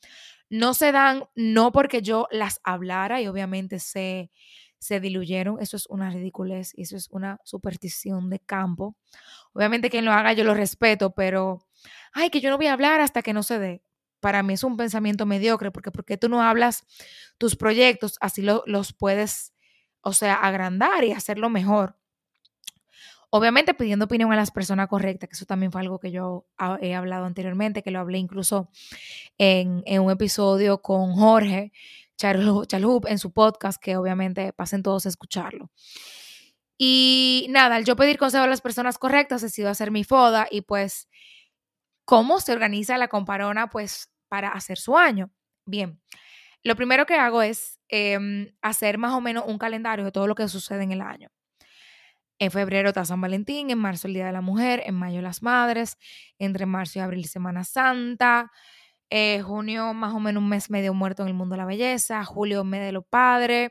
no 0.49 0.73
se 0.73 0.91
dan 0.91 1.23
no 1.35 1.71
porque 1.71 2.01
yo 2.01 2.27
las 2.31 2.59
hablara 2.65 3.21
y 3.21 3.27
obviamente 3.27 3.79
se, 3.79 4.29
se 4.83 4.99
diluyeron, 4.99 5.57
eso 5.61 5.77
es 5.77 5.85
una 5.87 6.09
ridiculez 6.09 6.73
y 6.75 6.81
eso 6.81 6.97
es 6.97 7.07
una 7.09 7.39
superstición 7.45 8.29
de 8.29 8.39
campo. 8.39 8.97
Obviamente 9.53 9.89
quien 9.89 10.03
lo 10.03 10.11
haga 10.11 10.33
yo 10.33 10.43
lo 10.43 10.53
respeto, 10.53 11.11
pero, 11.11 11.65
ay, 12.11 12.29
que 12.29 12.41
yo 12.41 12.49
no 12.49 12.57
voy 12.57 12.67
a 12.67 12.73
hablar 12.73 12.99
hasta 12.99 13.21
que 13.21 13.31
no 13.31 13.43
se 13.43 13.59
dé. 13.59 13.81
Para 14.19 14.43
mí 14.43 14.53
es 14.53 14.63
un 14.63 14.75
pensamiento 14.75 15.25
mediocre, 15.25 15.71
porque 15.71 15.91
porque 15.91 16.17
tú 16.17 16.27
no 16.27 16.41
hablas 16.41 16.83
tus 17.37 17.55
proyectos, 17.55 18.17
así 18.19 18.41
los 18.41 18.93
puedes, 18.93 19.53
o 20.01 20.11
sea, 20.11 20.35
agrandar 20.35 21.05
y 21.05 21.13
hacerlo 21.13 21.49
mejor. 21.49 21.97
Obviamente 23.35 23.73
pidiendo 23.73 24.05
opinión 24.05 24.31
a 24.31 24.35
las 24.35 24.51
personas 24.51 24.87
correctas, 24.89 25.27
que 25.27 25.33
eso 25.33 25.45
también 25.45 25.71
fue 25.71 25.81
algo 25.81 25.97
que 25.97 26.11
yo 26.11 26.45
he 26.81 26.93
hablado 26.93 27.25
anteriormente, 27.25 27.81
que 27.81 27.89
lo 27.89 27.99
hablé 27.99 28.19
incluso 28.19 28.69
en, 29.39 29.81
un 29.99 30.11
episodio 30.11 30.83
con 30.83 31.13
Jorge 31.13 31.71
Chalhub 32.23 33.07
en 33.07 33.19
su 33.19 33.31
podcast, 33.31 33.81
que 33.81 33.97
obviamente 33.97 34.53
pasen 34.53 34.83
todos 34.83 35.05
a 35.05 35.09
escucharlo. 35.09 35.69
Y 36.77 37.47
nada, 37.49 37.75
al 37.75 37.85
yo 37.85 37.95
pedir 37.95 38.17
consejo 38.17 38.43
a 38.43 38.47
las 38.47 38.61
personas 38.61 38.97
correctas, 38.97 39.41
decido 39.41 39.69
hacer 39.69 39.91
mi 39.91 40.03
foda 40.03 40.47
y 40.49 40.61
pues, 40.61 41.07
¿cómo 42.05 42.39
se 42.39 42.51
organiza 42.51 42.97
la 42.97 43.07
comparona 43.07 43.69
pues 43.69 44.11
para 44.27 44.49
hacer 44.49 44.77
su 44.77 44.97
año? 44.97 45.31
Bien, 45.65 46.01
lo 46.63 46.75
primero 46.75 47.05
que 47.05 47.15
hago 47.15 47.41
es 47.41 47.79
em, 47.89 48.53
hacer 48.61 48.97
más 48.97 49.13
o 49.13 49.21
menos 49.21 49.43
un 49.47 49.57
calendario 49.57 50.05
de 50.05 50.11
todo 50.11 50.27
lo 50.27 50.35
que 50.35 50.47
sucede 50.47 50.83
en 50.83 50.91
el 50.91 51.01
año. 51.01 51.29
En 52.39 52.51
febrero 52.51 52.89
está 52.89 53.05
San 53.05 53.21
Valentín, 53.21 53.69
en 53.69 53.77
marzo 53.77 54.07
el 54.07 54.13
Día 54.15 54.25
de 54.25 54.31
la 54.33 54.41
Mujer, 54.41 54.81
en 54.85 54.95
mayo 54.95 55.21
las 55.21 55.43
Madres, 55.43 55.97
entre 56.39 56.65
marzo 56.65 56.99
y 56.99 57.01
abril 57.01 57.25
Semana 57.25 57.63
Santa, 57.63 58.51
eh, 59.15 59.43
junio 59.43 59.93
más 59.93 60.11
o 60.15 60.19
menos 60.19 60.41
un 60.41 60.49
mes 60.49 60.71
medio 60.71 60.91
muerto 60.95 61.21
en 61.21 61.27
el 61.27 61.35
mundo 61.35 61.53
de 61.53 61.57
la 61.59 61.65
belleza, 61.65 62.25
julio 62.25 62.63
mes 62.63 62.81
de 62.81 62.91
los 62.91 63.05
padres, 63.05 63.69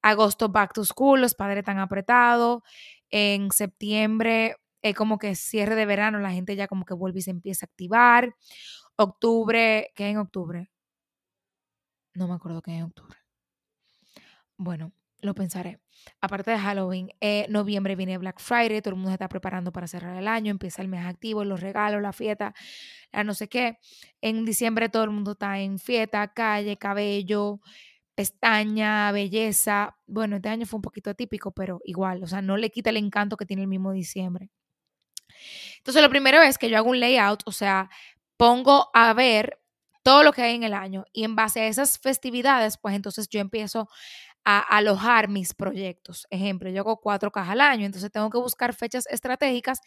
agosto 0.00 0.48
back 0.48 0.72
to 0.72 0.84
school, 0.84 1.20
los 1.20 1.34
padres 1.34 1.58
están 1.58 1.80
apretados, 1.80 2.62
en 3.10 3.50
septiembre 3.50 4.54
es 4.80 4.94
como 4.94 5.18
que 5.18 5.34
cierre 5.34 5.74
de 5.74 5.86
verano, 5.86 6.20
la 6.20 6.30
gente 6.30 6.54
ya 6.54 6.68
como 6.68 6.84
que 6.84 6.94
vuelve 6.94 7.18
y 7.18 7.22
se 7.22 7.32
empieza 7.32 7.66
a 7.66 7.68
activar, 7.68 8.36
octubre, 8.94 9.90
¿qué 9.96 10.08
en 10.08 10.18
octubre? 10.18 10.70
No 12.14 12.28
me 12.28 12.34
acuerdo 12.34 12.62
qué 12.62 12.70
en 12.70 12.84
octubre. 12.84 13.18
Bueno, 14.56 14.92
lo 15.22 15.34
pensaré. 15.34 15.80
Aparte 16.20 16.50
de 16.50 16.58
Halloween, 16.58 17.10
eh, 17.20 17.46
noviembre 17.48 17.96
viene 17.96 18.16
Black 18.18 18.40
Friday, 18.40 18.80
todo 18.80 18.90
el 18.90 18.96
mundo 18.96 19.10
se 19.10 19.14
está 19.14 19.28
preparando 19.28 19.72
para 19.72 19.86
cerrar 19.86 20.16
el 20.16 20.28
año, 20.28 20.50
empieza 20.50 20.82
el 20.82 20.88
mes 20.88 21.04
activo, 21.04 21.44
los 21.44 21.60
regalos, 21.60 22.00
la 22.00 22.12
fiesta, 22.12 22.54
la 23.12 23.24
no 23.24 23.34
sé 23.34 23.48
qué. 23.48 23.78
En 24.20 24.44
diciembre 24.44 24.88
todo 24.88 25.04
el 25.04 25.10
mundo 25.10 25.32
está 25.32 25.58
en 25.58 25.78
fiesta, 25.78 26.32
calle, 26.32 26.76
cabello, 26.78 27.60
pestaña, 28.14 29.12
belleza. 29.12 29.96
Bueno, 30.06 30.36
este 30.36 30.48
año 30.48 30.66
fue 30.66 30.78
un 30.78 30.82
poquito 30.82 31.10
atípico, 31.10 31.52
pero 31.52 31.80
igual, 31.84 32.22
o 32.22 32.26
sea, 32.26 32.42
no 32.42 32.56
le 32.56 32.70
quita 32.70 32.90
el 32.90 32.96
encanto 32.96 33.36
que 33.36 33.46
tiene 33.46 33.62
el 33.62 33.68
mismo 33.68 33.92
diciembre. 33.92 34.50
Entonces, 35.78 36.02
lo 36.02 36.10
primero 36.10 36.42
es 36.42 36.58
que 36.58 36.68
yo 36.68 36.76
hago 36.76 36.90
un 36.90 37.00
layout, 37.00 37.42
o 37.46 37.52
sea, 37.52 37.88
pongo 38.36 38.90
a 38.94 39.12
ver 39.14 39.60
todo 40.02 40.22
lo 40.22 40.32
que 40.32 40.42
hay 40.42 40.54
en 40.54 40.62
el 40.62 40.74
año 40.74 41.04
y 41.12 41.24
en 41.24 41.36
base 41.36 41.60
a 41.60 41.66
esas 41.66 41.98
festividades, 41.98 42.78
pues 42.78 42.94
entonces 42.94 43.28
yo 43.28 43.40
empiezo 43.40 43.88
a 44.44 44.58
alojar 44.60 45.28
mis 45.28 45.54
proyectos. 45.54 46.26
Ejemplo, 46.30 46.70
yo 46.70 46.80
hago 46.80 47.00
cuatro 47.00 47.30
cajas 47.30 47.50
al 47.52 47.60
año, 47.60 47.86
entonces 47.86 48.10
tengo 48.10 48.30
que 48.30 48.38
buscar 48.38 48.74
fechas 48.74 49.06
estratégicas 49.08 49.80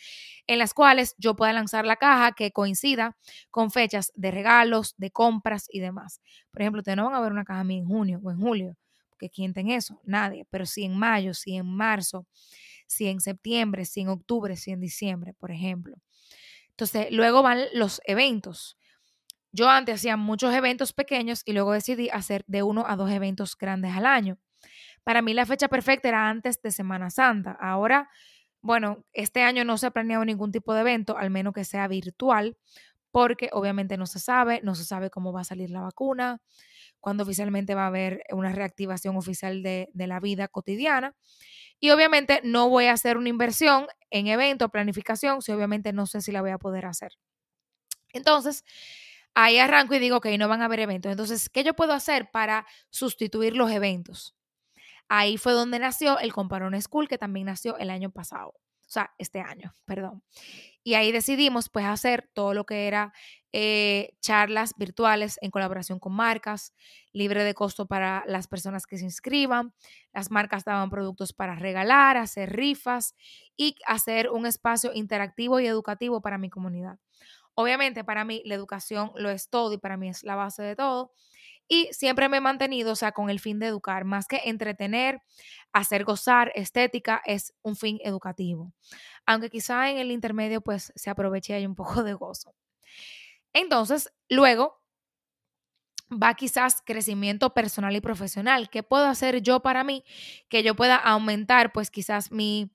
en 0.47 0.59
las 0.59 0.73
cuales 0.73 1.15
yo 1.17 1.35
pueda 1.35 1.53
lanzar 1.53 1.85
la 1.85 1.95
caja 1.95 2.31
que 2.33 2.51
coincida 2.51 3.17
con 3.51 3.71
fechas 3.71 4.11
de 4.15 4.31
regalos, 4.31 4.93
de 4.97 5.11
compras 5.11 5.65
y 5.69 5.79
demás. 5.79 6.21
Por 6.51 6.61
ejemplo, 6.61 6.79
ustedes 6.79 6.97
no 6.97 7.05
van 7.05 7.15
a 7.15 7.21
ver 7.21 7.31
una 7.31 7.45
caja 7.45 7.61
a 7.61 7.63
mí 7.63 7.77
en 7.79 7.85
junio 7.85 8.19
o 8.23 8.31
en 8.31 8.39
julio, 8.39 8.77
porque 9.09 9.29
¿quién 9.29 9.53
tiene 9.53 9.75
eso? 9.75 9.99
Nadie, 10.05 10.45
pero 10.49 10.65
si 10.65 10.83
en 10.85 10.97
mayo, 10.97 11.33
si 11.33 11.55
en 11.55 11.65
marzo, 11.67 12.27
si 12.87 13.07
en 13.07 13.21
septiembre, 13.21 13.85
si 13.85 14.01
en 14.01 14.09
octubre, 14.09 14.55
si 14.55 14.71
en 14.71 14.79
diciembre, 14.79 15.33
por 15.33 15.51
ejemplo. 15.51 15.95
Entonces, 16.71 17.07
luego 17.11 17.43
van 17.43 17.61
los 17.73 18.01
eventos. 18.05 18.77
Yo 19.51 19.69
antes 19.69 19.95
hacía 19.95 20.17
muchos 20.17 20.53
eventos 20.53 20.93
pequeños 20.93 21.43
y 21.45 21.53
luego 21.53 21.73
decidí 21.73 22.09
hacer 22.09 22.43
de 22.47 22.63
uno 22.63 22.85
a 22.87 22.95
dos 22.95 23.11
eventos 23.11 23.57
grandes 23.57 23.93
al 23.95 24.05
año. 24.05 24.37
Para 25.03 25.21
mí 25.21 25.33
la 25.33 25.45
fecha 25.45 25.67
perfecta 25.67 26.07
era 26.07 26.29
antes 26.29 26.61
de 26.61 26.71
Semana 26.71 27.09
Santa. 27.09 27.57
Ahora, 27.59 28.09
bueno, 28.61 29.05
este 29.11 29.43
año 29.43 29.65
no 29.65 29.77
se 29.77 29.87
ha 29.87 29.91
planeado 29.91 30.23
ningún 30.23 30.51
tipo 30.51 30.73
de 30.73 30.81
evento, 30.81 31.17
al 31.17 31.29
menos 31.29 31.53
que 31.53 31.65
sea 31.65 31.87
virtual, 31.87 32.57
porque 33.11 33.49
obviamente 33.51 33.97
no 33.97 34.05
se 34.07 34.19
sabe, 34.19 34.61
no 34.63 34.73
se 34.73 34.85
sabe 34.85 35.09
cómo 35.09 35.33
va 35.33 35.41
a 35.41 35.43
salir 35.43 35.69
la 35.69 35.81
vacuna, 35.81 36.41
cuándo 37.01 37.23
oficialmente 37.23 37.75
va 37.75 37.83
a 37.83 37.87
haber 37.87 38.23
una 38.31 38.53
reactivación 38.53 39.17
oficial 39.17 39.61
de, 39.61 39.89
la 39.93 40.19
vida 40.21 40.47
cotidiana. 40.47 41.15
Y 41.79 41.91
obviamente 41.91 42.39
no 42.45 42.69
voy 42.69 42.85
a 42.85 42.93
hacer 42.93 43.17
una 43.17 43.29
inversión 43.29 43.87
en 44.09 44.27
evento, 44.27 44.69
planificación, 44.69 45.41
si 45.41 45.51
obviamente 45.51 45.91
no 45.91 46.07
sé 46.07 46.21
si 46.21 46.31
la 46.31 46.41
voy 46.41 46.51
a 46.51 46.57
poder 46.57 46.85
hacer. 46.85 47.11
Entonces, 48.13 48.63
ahí 49.33 49.57
arranco 49.59 49.95
y 49.95 49.99
digo, 49.99 50.17
ok, 50.17 50.27
no 50.39 50.47
van 50.47 50.61
a 50.61 50.65
haber 50.65 50.79
eventos. 50.79 51.11
Entonces, 51.11 51.49
¿qué 51.49 51.63
yo 51.65 51.73
puedo 51.75 51.93
hacer 51.93 52.31
para 52.31 52.65
sustituir 52.89 53.55
los 53.57 53.69
eventos? 53.71 54.35
Ahí 55.09 55.37
fue 55.37 55.53
donde 55.53 55.79
nació 55.79 56.19
el 56.19 56.33
Comparón 56.33 56.79
School, 56.81 57.07
que 57.07 57.17
también 57.17 57.47
nació 57.47 57.77
el 57.77 57.89
año 57.89 58.11
pasado, 58.11 58.49
o 58.49 58.89
sea, 58.89 59.11
este 59.17 59.41
año, 59.41 59.73
perdón. 59.85 60.23
Y 60.83 60.95
ahí 60.95 61.11
decidimos 61.11 61.69
pues 61.69 61.85
hacer 61.85 62.29
todo 62.33 62.53
lo 62.53 62.65
que 62.65 62.87
era 62.87 63.13
eh, 63.53 64.15
charlas 64.19 64.73
virtuales 64.77 65.37
en 65.41 65.51
colaboración 65.51 65.99
con 65.99 66.13
marcas, 66.13 66.73
libre 67.13 67.43
de 67.43 67.53
costo 67.53 67.85
para 67.85 68.23
las 68.27 68.47
personas 68.47 68.85
que 68.85 68.97
se 68.97 69.05
inscriban. 69.05 69.73
Las 70.11 70.31
marcas 70.31 70.65
daban 70.65 70.89
productos 70.89 71.33
para 71.33 71.55
regalar, 71.55 72.17
hacer 72.17 72.51
rifas 72.51 73.15
y 73.55 73.75
hacer 73.85 74.29
un 74.29 74.45
espacio 74.45 74.91
interactivo 74.93 75.59
y 75.59 75.67
educativo 75.67 76.21
para 76.21 76.37
mi 76.37 76.49
comunidad. 76.49 76.99
Obviamente 77.55 78.03
para 78.03 78.25
mí 78.25 78.41
la 78.45 78.55
educación 78.55 79.11
lo 79.15 79.29
es 79.29 79.49
todo 79.49 79.73
y 79.73 79.77
para 79.77 79.97
mí 79.97 80.09
es 80.09 80.23
la 80.23 80.35
base 80.35 80.63
de 80.63 80.75
todo. 80.75 81.13
Y 81.67 81.89
siempre 81.93 82.29
me 82.29 82.37
he 82.37 82.41
mantenido, 82.41 82.91
o 82.91 82.95
sea, 82.95 83.11
con 83.13 83.29
el 83.29 83.39
fin 83.39 83.59
de 83.59 83.67
educar, 83.67 84.05
más 84.05 84.27
que 84.27 84.41
entretener, 84.45 85.21
hacer 85.71 86.03
gozar, 86.03 86.51
estética, 86.55 87.21
es 87.25 87.53
un 87.63 87.75
fin 87.75 87.99
educativo. 88.03 88.73
Aunque 89.25 89.49
quizá 89.49 89.89
en 89.89 89.97
el 89.97 90.11
intermedio 90.11 90.61
pues 90.61 90.91
se 90.95 91.09
aproveche 91.09 91.53
ahí 91.53 91.65
un 91.65 91.75
poco 91.75 92.03
de 92.03 92.13
gozo. 92.13 92.53
Entonces, 93.53 94.09
luego 94.29 94.81
va 96.11 96.33
quizás 96.35 96.81
crecimiento 96.85 97.53
personal 97.53 97.95
y 97.95 98.01
profesional. 98.01 98.69
¿Qué 98.69 98.83
puedo 98.83 99.05
hacer 99.07 99.41
yo 99.41 99.61
para 99.61 99.83
mí? 99.83 100.03
Que 100.49 100.63
yo 100.63 100.75
pueda 100.75 100.95
aumentar 100.95 101.71
pues 101.73 101.89
quizás 101.91 102.31
mi 102.31 102.71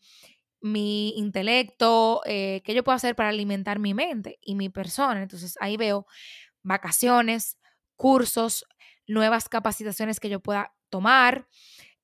mi 0.62 1.10
intelecto, 1.18 2.22
eh, 2.26 2.62
qué 2.64 2.74
yo 2.74 2.84
puedo 2.84 2.96
hacer 2.96 3.16
para 3.16 3.28
alimentar 3.30 3.78
mi 3.78 3.94
mente 3.94 4.38
y 4.42 4.56
mi 4.56 4.68
persona. 4.70 5.22
Entonces 5.22 5.56
ahí 5.60 5.76
veo 5.76 6.06
vacaciones, 6.62 7.58
cursos, 7.96 8.66
nuevas 9.08 9.48
capacitaciones 9.48 10.20
que 10.20 10.28
yo 10.28 10.40
pueda 10.40 10.72
tomar. 10.90 11.48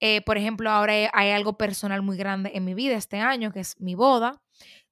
Eh, 0.01 0.23
por 0.23 0.37
ejemplo, 0.37 0.71
ahora 0.71 0.95
hay 1.13 1.31
algo 1.31 1.57
personal 1.57 2.03
muy 2.03 2.17
grande 2.17 2.51
en 2.55 2.65
mi 2.65 2.75
vida 2.75 2.97
este 2.97 3.21
año, 3.21 3.53
que 3.53 3.61
es 3.61 3.81
mi 3.81 3.95
boda, 3.95 4.43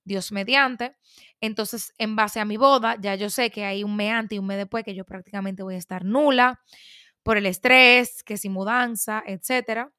Dios 0.05 0.31
mediante. 0.33 0.97
Entonces, 1.41 1.93
en 1.99 2.15
base 2.15 2.39
a 2.39 2.45
mi 2.45 2.57
boda, 2.57 2.97
ya 3.01 3.15
yo 3.17 3.31
sé 3.31 3.51
que 3.51 3.65
hay 3.65 3.83
un 3.83 3.97
mes 3.97 4.13
antes 4.13 4.37
y 4.37 4.39
un 4.39 4.47
mes 4.47 4.59
después 4.59 4.85
que 4.85 4.95
yo 4.95 5.05
prácticamente 5.05 5.63
voy 5.63 5.75
a 5.75 5.79
estar 5.79 6.05
nula 6.05 6.61
por 7.23 7.37
el 7.37 7.47
estrés, 7.47 8.23
que 8.23 8.37
si 8.37 8.49
mudanza, 8.49 9.23
etcétera. 9.27 9.93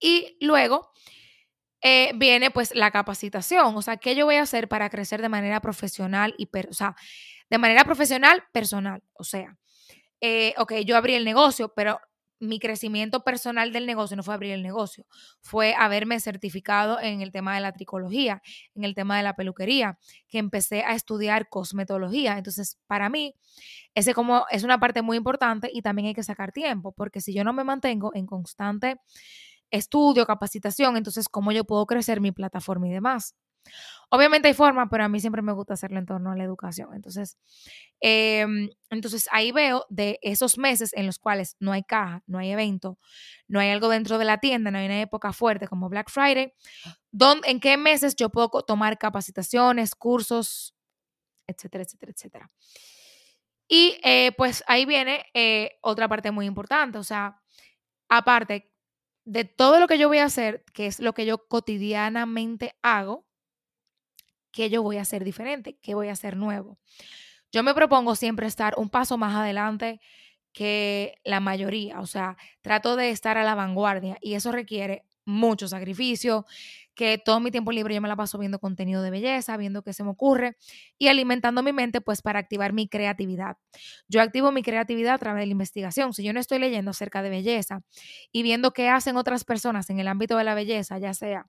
Y 0.00 0.36
luego 0.40 0.90
eh, 1.80 2.12
viene 2.16 2.50
pues 2.50 2.74
la 2.74 2.90
capacitación, 2.90 3.76
o 3.76 3.82
sea, 3.82 3.98
¿qué 3.98 4.14
yo 4.14 4.24
voy 4.24 4.36
a 4.36 4.42
hacer 4.42 4.68
para 4.68 4.88
crecer 4.90 5.20
de 5.22 5.28
manera 5.28 5.60
profesional 5.60 6.34
y, 6.38 6.48
o 6.68 6.72
sea, 6.72 6.96
de 7.50 7.58
manera 7.58 7.84
profesional, 7.84 8.42
personal? 8.52 9.02
O 9.14 9.24
sea, 9.24 9.56
eh, 10.26 10.54
ok, 10.56 10.72
yo 10.86 10.96
abrí 10.96 11.12
el 11.14 11.24
negocio, 11.26 11.74
pero 11.76 12.00
mi 12.40 12.58
crecimiento 12.58 13.24
personal 13.24 13.74
del 13.74 13.84
negocio 13.84 14.16
no 14.16 14.22
fue 14.22 14.32
abrir 14.32 14.52
el 14.52 14.62
negocio, 14.62 15.04
fue 15.42 15.74
haberme 15.74 16.18
certificado 16.18 16.98
en 16.98 17.20
el 17.20 17.30
tema 17.30 17.54
de 17.54 17.60
la 17.60 17.72
tricología, 17.72 18.40
en 18.74 18.84
el 18.84 18.94
tema 18.94 19.18
de 19.18 19.22
la 19.22 19.36
peluquería, 19.36 19.98
que 20.26 20.38
empecé 20.38 20.82
a 20.82 20.94
estudiar 20.94 21.50
cosmetología. 21.50 22.38
Entonces, 22.38 22.78
para 22.86 23.10
mí, 23.10 23.34
ese 23.94 24.14
como 24.14 24.46
es 24.50 24.64
una 24.64 24.80
parte 24.80 25.02
muy 25.02 25.18
importante 25.18 25.70
y 25.70 25.82
también 25.82 26.08
hay 26.08 26.14
que 26.14 26.22
sacar 26.22 26.52
tiempo, 26.52 26.92
porque 26.92 27.20
si 27.20 27.34
yo 27.34 27.44
no 27.44 27.52
me 27.52 27.62
mantengo 27.62 28.10
en 28.14 28.24
constante 28.24 28.96
estudio, 29.70 30.24
capacitación, 30.24 30.96
entonces, 30.96 31.28
¿cómo 31.28 31.52
yo 31.52 31.64
puedo 31.64 31.84
crecer 31.84 32.22
mi 32.22 32.32
plataforma 32.32 32.88
y 32.88 32.92
demás? 32.92 33.34
Obviamente 34.10 34.48
hay 34.48 34.54
formas, 34.54 34.88
pero 34.90 35.04
a 35.04 35.08
mí 35.08 35.18
siempre 35.18 35.42
me 35.42 35.52
gusta 35.52 35.74
hacerlo 35.74 35.98
en 35.98 36.06
torno 36.06 36.30
a 36.30 36.36
la 36.36 36.44
educación. 36.44 36.94
Entonces, 36.94 37.36
em, 38.00 38.70
entonces 38.90 39.28
ahí 39.32 39.50
veo 39.50 39.86
de 39.88 40.18
esos 40.22 40.56
meses 40.58 40.92
en 40.94 41.06
los 41.06 41.18
cuales 41.18 41.56
no 41.58 41.72
hay 41.72 41.82
caja, 41.82 42.22
no 42.26 42.38
hay 42.38 42.50
evento, 42.52 42.98
no 43.48 43.60
hay 43.60 43.70
algo 43.70 43.88
dentro 43.88 44.18
de 44.18 44.24
la 44.24 44.38
tienda, 44.38 44.70
no 44.70 44.78
hay 44.78 44.86
una 44.86 45.00
época 45.00 45.32
fuerte 45.32 45.66
como 45.66 45.88
Black 45.88 46.10
Friday, 46.10 46.52
¿en 47.44 47.60
qué 47.60 47.76
meses 47.76 48.14
yo 48.16 48.30
puedo 48.30 48.48
tomar 48.62 48.98
capacitaciones, 48.98 49.94
cursos, 49.94 50.74
etcétera, 51.48 51.84
etcétera, 51.84 52.12
etcétera? 52.12 52.50
Y 53.68 53.98
eh, 54.04 54.32
pues 54.36 54.62
ahí 54.66 54.84
viene 54.86 55.24
eh, 55.34 55.72
otra 55.80 56.08
parte 56.08 56.30
muy 56.30 56.46
importante, 56.46 56.98
o 56.98 57.04
sea, 57.04 57.40
aparte 58.08 58.70
de 59.24 59.44
todo 59.44 59.80
lo 59.80 59.86
que 59.88 59.98
yo 59.98 60.08
voy 60.08 60.18
a 60.18 60.26
hacer, 60.26 60.64
que 60.74 60.86
es 60.86 61.00
lo 61.00 61.14
que 61.14 61.26
yo 61.26 61.48
cotidianamente 61.48 62.76
hago, 62.82 63.23
qué 64.54 64.70
yo 64.70 64.82
voy 64.82 64.96
a 64.96 65.02
hacer 65.02 65.24
diferente, 65.24 65.76
qué 65.82 65.94
voy 65.94 66.08
a 66.08 66.12
hacer 66.12 66.36
nuevo. 66.36 66.78
Yo 67.52 67.62
me 67.62 67.74
propongo 67.74 68.14
siempre 68.14 68.46
estar 68.46 68.74
un 68.78 68.88
paso 68.88 69.18
más 69.18 69.34
adelante 69.34 70.00
que 70.52 71.16
la 71.24 71.40
mayoría, 71.40 72.00
o 72.00 72.06
sea, 72.06 72.36
trato 72.62 72.96
de 72.96 73.10
estar 73.10 73.36
a 73.36 73.44
la 73.44 73.56
vanguardia 73.56 74.16
y 74.20 74.34
eso 74.34 74.52
requiere 74.52 75.04
mucho 75.24 75.66
sacrificio, 75.66 76.46
que 76.94 77.18
todo 77.18 77.40
mi 77.40 77.50
tiempo 77.50 77.72
libre 77.72 77.94
yo 77.94 78.00
me 78.00 78.08
la 78.08 78.16
paso 78.16 78.38
viendo 78.38 78.58
contenido 78.58 79.02
de 79.02 79.10
belleza, 79.10 79.56
viendo 79.56 79.82
qué 79.82 79.92
se 79.92 80.04
me 80.04 80.10
ocurre 80.10 80.56
y 80.98 81.08
alimentando 81.08 81.62
mi 81.62 81.72
mente 81.72 82.00
pues 82.00 82.22
para 82.22 82.38
activar 82.38 82.72
mi 82.72 82.88
creatividad. 82.88 83.56
Yo 84.08 84.22
activo 84.22 84.52
mi 84.52 84.62
creatividad 84.62 85.14
a 85.14 85.18
través 85.18 85.42
de 85.42 85.46
la 85.46 85.52
investigación. 85.52 86.12
Si 86.12 86.22
yo 86.24 86.32
no 86.32 86.40
estoy 86.40 86.58
leyendo 86.58 86.90
acerca 86.92 87.22
de 87.22 87.30
belleza 87.30 87.80
y 88.32 88.42
viendo 88.42 88.72
qué 88.72 88.88
hacen 88.88 89.16
otras 89.16 89.44
personas 89.44 89.90
en 89.90 89.98
el 90.00 90.08
ámbito 90.08 90.36
de 90.36 90.44
la 90.44 90.54
belleza, 90.54 90.98
ya 90.98 91.14
sea, 91.14 91.46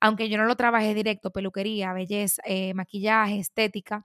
aunque 0.00 0.28
yo 0.28 0.38
no 0.38 0.44
lo 0.44 0.56
trabaje 0.56 0.94
directo, 0.94 1.30
peluquería, 1.30 1.92
belleza, 1.92 2.42
eh, 2.46 2.74
maquillaje, 2.74 3.38
estética, 3.38 4.04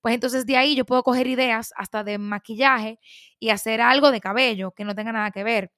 pues 0.00 0.14
entonces 0.14 0.46
de 0.46 0.56
ahí 0.56 0.74
yo 0.76 0.84
puedo 0.84 1.02
coger 1.02 1.26
ideas 1.28 1.72
hasta 1.76 2.04
de 2.04 2.18
maquillaje 2.18 2.98
y 3.38 3.50
hacer 3.50 3.80
algo 3.80 4.10
de 4.10 4.20
cabello 4.20 4.72
que 4.72 4.84
no 4.84 4.94
tenga 4.94 5.12
nada 5.12 5.30
que 5.30 5.44
ver. 5.44 5.70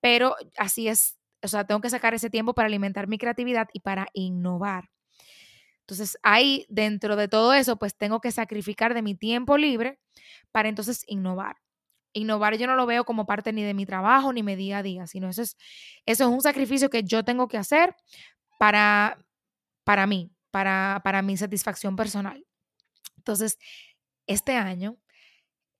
Pero 0.00 0.36
así 0.58 0.88
es 0.88 1.18
o 1.44 1.48
sea, 1.48 1.64
tengo 1.64 1.80
que 1.80 1.90
sacar 1.90 2.14
ese 2.14 2.30
tiempo 2.30 2.54
para 2.54 2.66
alimentar 2.66 3.06
mi 3.06 3.18
creatividad 3.18 3.68
y 3.72 3.80
para 3.80 4.08
innovar. 4.14 4.90
Entonces, 5.80 6.18
ahí, 6.22 6.64
dentro 6.70 7.14
de 7.14 7.28
todo 7.28 7.52
eso, 7.52 7.76
pues 7.76 7.96
tengo 7.96 8.20
que 8.20 8.32
sacrificar 8.32 8.94
de 8.94 9.02
mi 9.02 9.14
tiempo 9.14 9.58
libre 9.58 10.00
para 10.50 10.70
entonces 10.70 11.04
innovar. 11.06 11.56
Innovar 12.14 12.56
yo 12.56 12.66
no 12.66 12.76
lo 12.76 12.86
veo 12.86 13.04
como 13.04 13.26
parte 13.26 13.52
ni 13.52 13.62
de 13.62 13.74
mi 13.74 13.84
trabajo 13.84 14.32
ni 14.32 14.42
mi 14.42 14.56
día 14.56 14.78
a 14.78 14.82
día, 14.82 15.06
sino 15.06 15.28
eso 15.28 15.42
es, 15.42 15.56
eso 16.06 16.24
es 16.24 16.30
un 16.30 16.40
sacrificio 16.40 16.88
que 16.88 17.02
yo 17.02 17.24
tengo 17.24 17.48
que 17.48 17.58
hacer 17.58 17.94
para, 18.58 19.18
para 19.84 20.06
mí, 20.06 20.32
para, 20.50 21.02
para 21.04 21.20
mi 21.20 21.36
satisfacción 21.36 21.96
personal. 21.96 22.46
Entonces, 23.18 23.58
este 24.26 24.56
año, 24.56 24.96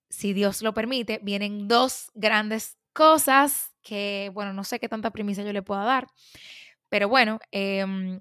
si 0.09 0.33
Dios 0.33 0.61
lo 0.61 0.73
permite, 0.75 1.19
vienen 1.23 1.67
dos 1.67 2.11
grandes 2.13 2.77
cosas 2.93 3.74
que, 3.85 4.31
bueno, 4.33 4.51
no 4.51 4.65
sé 4.65 4.79
qué 4.79 4.89
tanta 4.89 5.11
primicia 5.11 5.45
yo 5.45 5.53
le 5.53 5.61
pueda 5.61 5.85
dar, 5.85 6.07
pero 6.89 7.07
bueno, 7.07 7.39
em, 7.51 8.19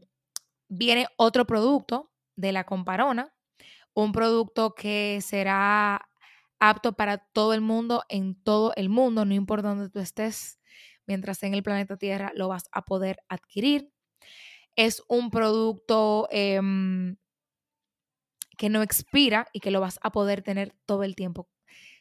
viene 0.68 1.08
otro 1.16 1.46
producto 1.46 2.12
de 2.36 2.52
la 2.52 2.64
comparona, 2.64 3.34
un 3.94 4.12
producto 4.12 4.74
que 4.74 5.20
será 5.22 6.08
apto 6.60 6.92
para 6.94 7.18
todo 7.18 7.54
el 7.54 7.62
mundo, 7.62 8.04
en 8.08 8.36
todo 8.42 8.72
el 8.76 8.88
mundo, 8.90 9.24
no 9.24 9.34
importa 9.34 9.70
dónde 9.70 9.90
tú 9.90 10.00
estés, 10.00 10.60
mientras 11.06 11.42
en 11.42 11.54
el 11.54 11.62
planeta 11.62 11.96
Tierra 11.96 12.32
lo 12.34 12.48
vas 12.48 12.68
a 12.72 12.82
poder 12.82 13.18
adquirir. 13.28 13.90
Es 14.76 15.02
un 15.08 15.30
producto 15.30 16.28
em, 16.30 17.16
que 18.58 18.68
no 18.68 18.82
expira 18.82 19.46
y 19.52 19.60
que 19.60 19.70
lo 19.70 19.80
vas 19.80 19.98
a 20.02 20.10
poder 20.12 20.42
tener 20.42 20.74
todo 20.86 21.04
el 21.04 21.16
tiempo. 21.16 21.48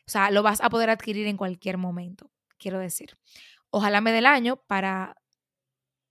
O 0.07 0.11
sea, 0.11 0.31
lo 0.31 0.43
vas 0.43 0.61
a 0.61 0.69
poder 0.69 0.89
adquirir 0.89 1.27
en 1.27 1.37
cualquier 1.37 1.77
momento 1.77 2.33
quiero 2.63 2.79
decir. 2.79 3.17
Ojalá 3.75 4.01
me 4.01 4.11
dé 4.11 4.19
el 4.19 4.27
año 4.27 4.57
para, 4.67 5.17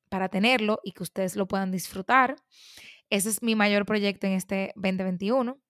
para 0.08 0.28
tenerlo 0.28 0.80
y 0.82 0.90
que 0.90 1.04
ustedes 1.04 1.36
lo 1.36 1.46
puedan 1.46 1.70
disfrutar. 1.70 2.34
Ese 3.08 3.28
es 3.28 3.40
mi 3.40 3.54
mayor 3.54 3.86
proyecto 3.86 4.26
en 4.26 4.32
este 4.32 4.72
2021. 4.74 5.60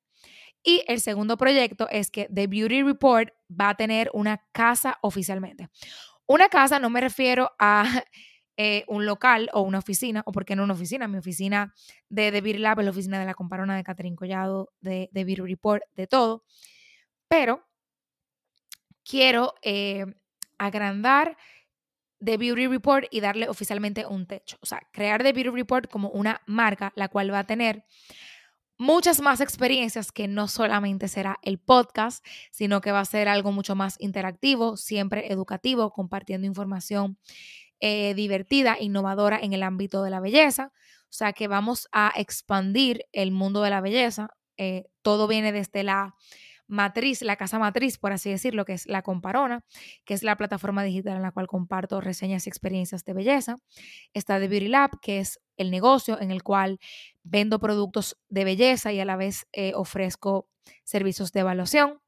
Y 0.62 0.82
el 0.88 1.02
segundo 1.02 1.36
proyecto 1.36 1.90
es 1.90 2.10
que 2.10 2.30
The 2.32 2.46
Beauty 2.46 2.82
Report 2.82 3.28
va 3.50 3.68
a 3.68 3.74
tener 3.74 4.10
una 4.14 4.42
casa 4.52 4.96
oficialmente. 5.02 5.68
Una 6.24 6.48
casa 6.48 6.78
no 6.78 6.88
me 6.88 7.02
refiero 7.02 7.52
a 7.58 7.84
eh, 8.56 8.84
un 8.88 9.04
local 9.04 9.50
o 9.52 9.60
una 9.60 9.80
oficina, 9.80 10.22
o 10.24 10.32
porque 10.32 10.56
no 10.56 10.64
una 10.64 10.72
oficina, 10.72 11.08
mi 11.08 11.18
oficina 11.18 11.74
de 12.08 12.32
The 12.32 12.40
Beauty 12.40 12.58
Lab 12.58 12.80
la 12.80 12.90
oficina 12.90 13.20
de 13.20 13.26
la 13.26 13.34
comparona 13.34 13.76
de 13.76 13.84
Catherine 13.84 14.16
Collado, 14.16 14.72
de 14.80 15.10
The 15.12 15.24
Beauty 15.24 15.42
Report, 15.42 15.82
de 15.94 16.06
todo. 16.06 16.42
Pero 17.28 17.68
quiero 19.04 19.52
eh, 19.60 20.06
agrandar 20.56 21.36
The 22.24 22.36
Beauty 22.36 22.66
Report 22.66 23.06
y 23.10 23.20
darle 23.20 23.48
oficialmente 23.48 24.06
un 24.06 24.26
techo. 24.26 24.56
O 24.60 24.66
sea, 24.66 24.80
crear 24.92 25.22
The 25.22 25.32
Beauty 25.32 25.50
Report 25.50 25.90
como 25.90 26.10
una 26.10 26.42
marca, 26.46 26.92
la 26.96 27.08
cual 27.08 27.32
va 27.32 27.40
a 27.40 27.46
tener 27.46 27.84
muchas 28.78 29.20
más 29.20 29.40
experiencias 29.40 30.10
que 30.10 30.26
no 30.26 30.48
solamente 30.48 31.08
será 31.08 31.38
el 31.42 31.58
podcast, 31.58 32.24
sino 32.50 32.80
que 32.80 32.92
va 32.92 33.00
a 33.00 33.04
ser 33.04 33.28
algo 33.28 33.52
mucho 33.52 33.74
más 33.74 33.96
interactivo, 34.00 34.76
siempre 34.76 35.32
educativo, 35.32 35.92
compartiendo 35.92 36.46
información 36.46 37.18
eh, 37.80 38.14
divertida, 38.14 38.76
innovadora 38.80 39.38
en 39.40 39.52
el 39.52 39.62
ámbito 39.62 40.02
de 40.02 40.10
la 40.10 40.20
belleza. 40.20 40.72
O 41.04 41.14
sea 41.14 41.32
que 41.32 41.46
vamos 41.46 41.88
a 41.92 42.12
expandir 42.16 43.06
el 43.12 43.32
mundo 43.32 43.62
de 43.62 43.70
la 43.70 43.80
belleza. 43.80 44.30
Eh, 44.56 44.86
todo 45.02 45.28
viene 45.28 45.52
desde 45.52 45.82
la 45.82 46.14
matriz, 46.72 47.22
la 47.22 47.36
casa 47.36 47.58
matriz, 47.58 47.98
por 47.98 48.12
así 48.12 48.30
decirlo, 48.30 48.64
que 48.64 48.72
es 48.72 48.86
la 48.86 49.02
Comparona, 49.02 49.60
que 50.04 50.14
es 50.14 50.22
la 50.22 50.36
plataforma 50.36 50.82
digital 50.82 51.16
en 51.16 51.22
la 51.22 51.30
cual 51.30 51.46
comparto 51.46 52.00
reseñas 52.00 52.46
y 52.46 52.50
experiencias 52.50 53.04
de 53.04 53.12
belleza. 53.12 53.56
Está 54.14 54.40
The 54.40 54.48
Beauty 54.48 54.68
Lab, 54.68 54.98
que 55.00 55.18
es 55.18 55.40
el 55.56 55.70
negocio 55.70 56.20
en 56.20 56.30
el 56.30 56.42
cual 56.42 56.78
vendo 57.22 57.60
productos 57.60 58.16
de 58.28 58.44
belleza 58.44 58.92
y 58.92 59.00
a 59.00 59.04
la 59.04 59.16
vez 59.16 59.46
eh, 59.52 59.72
ofrezco 59.74 60.48
servicios 60.82 61.32
de 61.32 61.40
evaluación. 61.40 62.00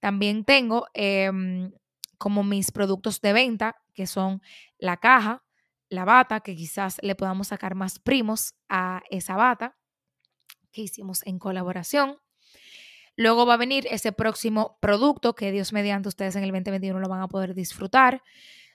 También 0.00 0.44
tengo 0.44 0.86
em, 0.94 1.72
como 2.18 2.42
mis 2.42 2.72
productos 2.72 3.20
de 3.20 3.32
venta, 3.32 3.76
que 3.94 4.08
son 4.08 4.42
la 4.78 4.96
caja, 4.96 5.44
la 5.88 6.04
bata, 6.04 6.40
que 6.40 6.56
quizás 6.56 6.98
le 7.02 7.14
podamos 7.14 7.48
sacar 7.48 7.76
más 7.76 8.00
primos 8.00 8.54
a 8.68 9.02
esa 9.10 9.36
bata 9.36 9.76
que 10.72 10.82
hicimos 10.82 11.24
en 11.24 11.38
colaboración. 11.38 12.21
Luego 13.16 13.44
va 13.44 13.54
a 13.54 13.58
venir 13.58 13.86
ese 13.90 14.12
próximo 14.12 14.78
producto 14.80 15.34
que 15.34 15.52
Dios 15.52 15.72
mediante 15.72 16.08
ustedes 16.08 16.34
en 16.36 16.44
el 16.44 16.50
2021 16.50 16.98
lo 16.98 17.08
van 17.08 17.20
a 17.20 17.28
poder 17.28 17.54
disfrutar. 17.54 18.22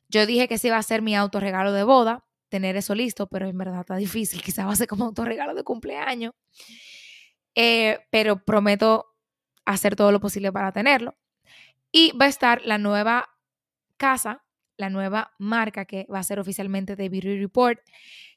Yo 0.10 0.26
dije 0.26 0.48
que 0.48 0.58
sí 0.58 0.68
iba 0.68 0.78
a 0.78 0.84
ser 0.84 1.02
mi 1.02 1.16
autorregalo 1.16 1.74
de 1.74 1.84
boda, 1.84 2.26
tener 2.50 2.78
eso 2.78 2.96
listo, 2.96 3.28
pero 3.28 3.48
en 3.48 3.58
verdad 3.58 3.82
está 3.82 3.96
difícil. 3.96 4.42
Quizás 4.44 4.68
va 4.68 4.74
a 4.74 4.76
ser 4.76 4.88
como 4.88 5.06
autorregalo 5.06 5.54
de 5.54 5.64
cumpleaños. 5.64 6.34
Eh, 7.56 8.00
pero 8.12 8.44
prometo 8.44 9.08
hacer 9.66 9.96
todo 9.96 10.12
lo 10.12 10.20
posible 10.20 10.52
para 10.52 10.72
tenerlo. 10.72 11.16
Y 11.92 12.12
va 12.12 12.26
a 12.26 12.30
estar 12.30 12.62
la 12.64 12.78
nueva 12.78 13.30
casa, 13.98 14.44
la 14.78 14.90
nueva 14.90 15.34
marca 15.40 15.86
que 15.86 16.06
va 16.14 16.20
a 16.20 16.24
ser 16.24 16.40
oficialmente 16.40 16.96
de 16.96 17.10
Beauty 17.10 17.40
Report, 17.40 17.80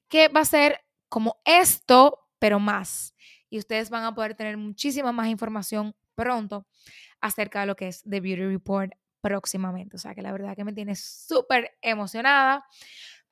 que 0.09 0.29
va 0.29 0.41
a 0.41 0.45
ser 0.47 0.81
como 1.09 1.41
esto, 1.45 2.31
pero 2.39 2.59
más 2.59 3.15
y 3.51 3.59
ustedes 3.59 3.91
van 3.91 4.05
a 4.05 4.15
poder 4.15 4.35
tener 4.35 4.57
muchísima 4.57 5.13
más 5.13 5.29
información 5.29 5.95
pronto 6.15 6.67
acerca 7.21 7.61
de 7.61 7.67
lo 7.67 7.77
que 7.77 7.89
es 7.89 8.03
The 8.09 8.21
Beauty 8.21 8.47
Report 8.47 8.93
próximamente. 9.21 9.97
O 9.97 9.99
sea 9.99 10.15
que 10.15 10.23
la 10.23 10.33
verdad 10.33 10.57
que 10.57 10.65
me 10.65 10.73
tiene 10.73 10.95
súper 10.95 11.77
emocionada. 11.83 12.65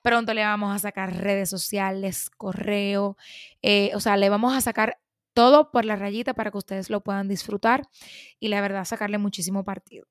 Pronto 0.02 0.34
le 0.34 0.44
vamos 0.44 0.74
a 0.74 0.78
sacar 0.78 1.16
redes 1.16 1.50
sociales, 1.50 2.30
correo, 2.30 3.16
eh, 3.62 3.90
o 3.94 4.00
sea, 4.00 4.16
le 4.16 4.28
vamos 4.28 4.54
a 4.54 4.60
sacar 4.60 5.00
todo 5.34 5.70
por 5.70 5.84
la 5.84 5.96
rayita 5.96 6.34
para 6.34 6.50
que 6.50 6.58
ustedes 6.58 6.90
lo 6.90 7.02
puedan 7.02 7.28
disfrutar 7.28 7.88
y 8.40 8.48
la 8.48 8.60
verdad 8.60 8.84
sacarle 8.84 9.18
muchísimo 9.18 9.64
partido. 9.64 10.06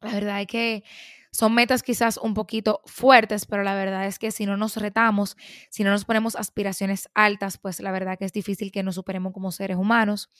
La 0.00 0.12
verdad 0.12 0.40
es 0.40 0.46
que 0.46 0.84
son 1.32 1.54
metas 1.54 1.82
quizás 1.82 2.18
un 2.18 2.34
poquito 2.34 2.82
fuertes, 2.84 3.46
pero 3.46 3.62
la 3.62 3.74
verdad 3.74 4.06
es 4.06 4.18
que 4.18 4.30
si 4.30 4.44
no 4.44 4.58
nos 4.58 4.76
retamos, 4.76 5.36
si 5.70 5.82
no 5.82 5.90
nos 5.90 6.04
ponemos 6.04 6.36
aspiraciones 6.36 7.08
altas, 7.14 7.56
pues 7.56 7.80
la 7.80 7.90
verdad 7.90 8.18
que 8.18 8.26
es 8.26 8.32
difícil 8.32 8.70
que 8.70 8.82
nos 8.82 8.96
superemos 8.96 9.32
como 9.32 9.50
seres 9.50 9.78
humanos. 9.78 10.30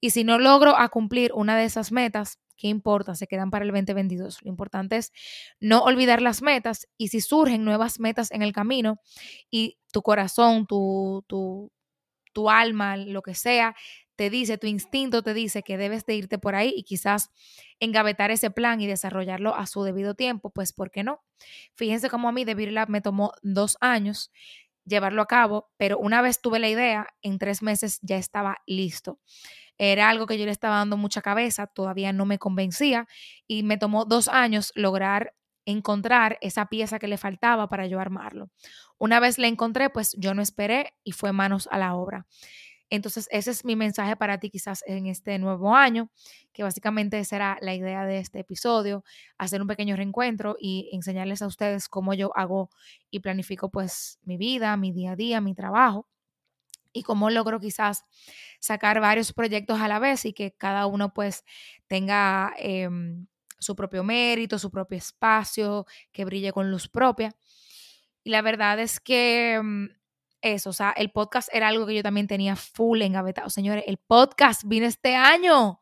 Y 0.00 0.10
si 0.10 0.24
no 0.24 0.38
logro 0.38 0.76
a 0.76 0.88
cumplir 0.88 1.32
una 1.34 1.56
de 1.56 1.64
esas 1.64 1.92
metas, 1.92 2.38
¿qué 2.56 2.68
importa? 2.68 3.14
Se 3.14 3.26
quedan 3.26 3.50
para 3.50 3.66
el 3.66 3.72
2022. 3.72 4.42
Lo 4.42 4.48
importante 4.48 4.96
es 4.96 5.12
no 5.60 5.82
olvidar 5.82 6.22
las 6.22 6.40
metas 6.40 6.88
y 6.96 7.08
si 7.08 7.20
surgen 7.20 7.64
nuevas 7.64 8.00
metas 8.00 8.30
en 8.30 8.40
el 8.40 8.54
camino 8.54 9.00
y 9.50 9.78
tu 9.92 10.00
corazón, 10.00 10.66
tu, 10.66 11.24
tu, 11.26 11.70
tu 12.32 12.48
alma, 12.48 12.96
lo 12.96 13.20
que 13.20 13.34
sea, 13.34 13.74
te 14.16 14.30
dice, 14.30 14.58
tu 14.58 14.66
instinto 14.66 15.22
te 15.22 15.34
dice 15.34 15.62
que 15.62 15.76
debes 15.78 16.04
de 16.06 16.14
irte 16.14 16.38
por 16.38 16.54
ahí 16.54 16.72
y 16.76 16.82
quizás 16.84 17.30
engavetar 17.80 18.30
ese 18.30 18.50
plan 18.50 18.80
y 18.80 18.86
desarrollarlo 18.86 19.54
a 19.54 19.66
su 19.66 19.82
debido 19.82 20.14
tiempo, 20.14 20.50
pues 20.50 20.72
¿por 20.72 20.90
qué 20.90 21.02
no? 21.02 21.22
Fíjense 21.74 22.10
cómo 22.10 22.28
a 22.28 22.32
mí 22.32 22.44
de 22.44 22.86
me 22.88 23.00
tomó 23.00 23.32
dos 23.42 23.76
años 23.80 24.30
llevarlo 24.84 25.22
a 25.22 25.26
cabo, 25.26 25.70
pero 25.76 25.98
una 25.98 26.22
vez 26.22 26.40
tuve 26.40 26.58
la 26.58 26.68
idea, 26.68 27.06
en 27.22 27.38
tres 27.38 27.62
meses 27.62 27.98
ya 28.02 28.16
estaba 28.16 28.58
listo. 28.66 29.20
Era 29.78 30.08
algo 30.08 30.26
que 30.26 30.38
yo 30.38 30.44
le 30.44 30.50
estaba 30.50 30.76
dando 30.76 30.96
mucha 30.96 31.22
cabeza, 31.22 31.66
todavía 31.66 32.12
no 32.12 32.26
me 32.26 32.38
convencía 32.38 33.06
y 33.46 33.62
me 33.62 33.78
tomó 33.78 34.04
dos 34.04 34.28
años 34.28 34.72
lograr 34.74 35.34
encontrar 35.64 36.38
esa 36.40 36.66
pieza 36.66 36.98
que 36.98 37.08
le 37.08 37.18
faltaba 37.18 37.68
para 37.68 37.86
yo 37.86 38.00
armarlo. 38.00 38.50
Una 38.98 39.20
vez 39.20 39.38
la 39.38 39.46
encontré, 39.46 39.90
pues 39.90 40.14
yo 40.18 40.34
no 40.34 40.42
esperé 40.42 40.94
y 41.04 41.12
fue 41.12 41.32
manos 41.32 41.68
a 41.70 41.78
la 41.78 41.94
obra. 41.94 42.26
Entonces, 42.94 43.26
ese 43.30 43.50
es 43.50 43.64
mi 43.64 43.74
mensaje 43.74 44.16
para 44.16 44.38
ti 44.38 44.50
quizás 44.50 44.84
en 44.86 45.06
este 45.06 45.38
nuevo 45.38 45.74
año, 45.74 46.10
que 46.52 46.62
básicamente 46.62 47.24
será 47.24 47.56
la 47.62 47.74
idea 47.74 48.04
de 48.04 48.18
este 48.18 48.40
episodio, 48.40 49.02
hacer 49.38 49.62
un 49.62 49.66
pequeño 49.66 49.96
reencuentro 49.96 50.56
y 50.60 50.90
enseñarles 50.92 51.40
a 51.40 51.46
ustedes 51.46 51.88
cómo 51.88 52.12
yo 52.12 52.36
hago 52.36 52.68
y 53.10 53.20
planifico 53.20 53.70
pues 53.70 54.18
mi 54.24 54.36
vida, 54.36 54.76
mi 54.76 54.92
día 54.92 55.12
a 55.12 55.16
día, 55.16 55.40
mi 55.40 55.54
trabajo 55.54 56.06
y 56.92 57.02
cómo 57.02 57.30
logro 57.30 57.60
quizás 57.60 58.04
sacar 58.60 59.00
varios 59.00 59.32
proyectos 59.32 59.80
a 59.80 59.88
la 59.88 59.98
vez 59.98 60.26
y 60.26 60.34
que 60.34 60.52
cada 60.52 60.84
uno 60.86 61.14
pues 61.14 61.44
tenga 61.86 62.52
em, 62.58 63.26
su 63.58 63.74
propio 63.74 64.04
mérito, 64.04 64.58
su 64.58 64.70
propio 64.70 64.98
espacio, 64.98 65.86
que 66.12 66.26
brille 66.26 66.52
con 66.52 66.70
luz 66.70 66.88
propia. 66.88 67.34
Y 68.22 68.30
la 68.30 68.42
verdad 68.42 68.78
es 68.80 69.00
que 69.00 69.54
em, 69.54 69.88
eso, 70.42 70.70
o 70.70 70.72
sea, 70.72 70.90
el 70.90 71.10
podcast 71.10 71.48
era 71.52 71.68
algo 71.68 71.86
que 71.86 71.94
yo 71.94 72.02
también 72.02 72.26
tenía 72.26 72.56
full 72.56 73.00
engavetado. 73.02 73.48
Señores, 73.48 73.84
el 73.86 73.96
podcast 73.96 74.62
vino 74.64 74.86
este 74.86 75.14
año. 75.14 75.80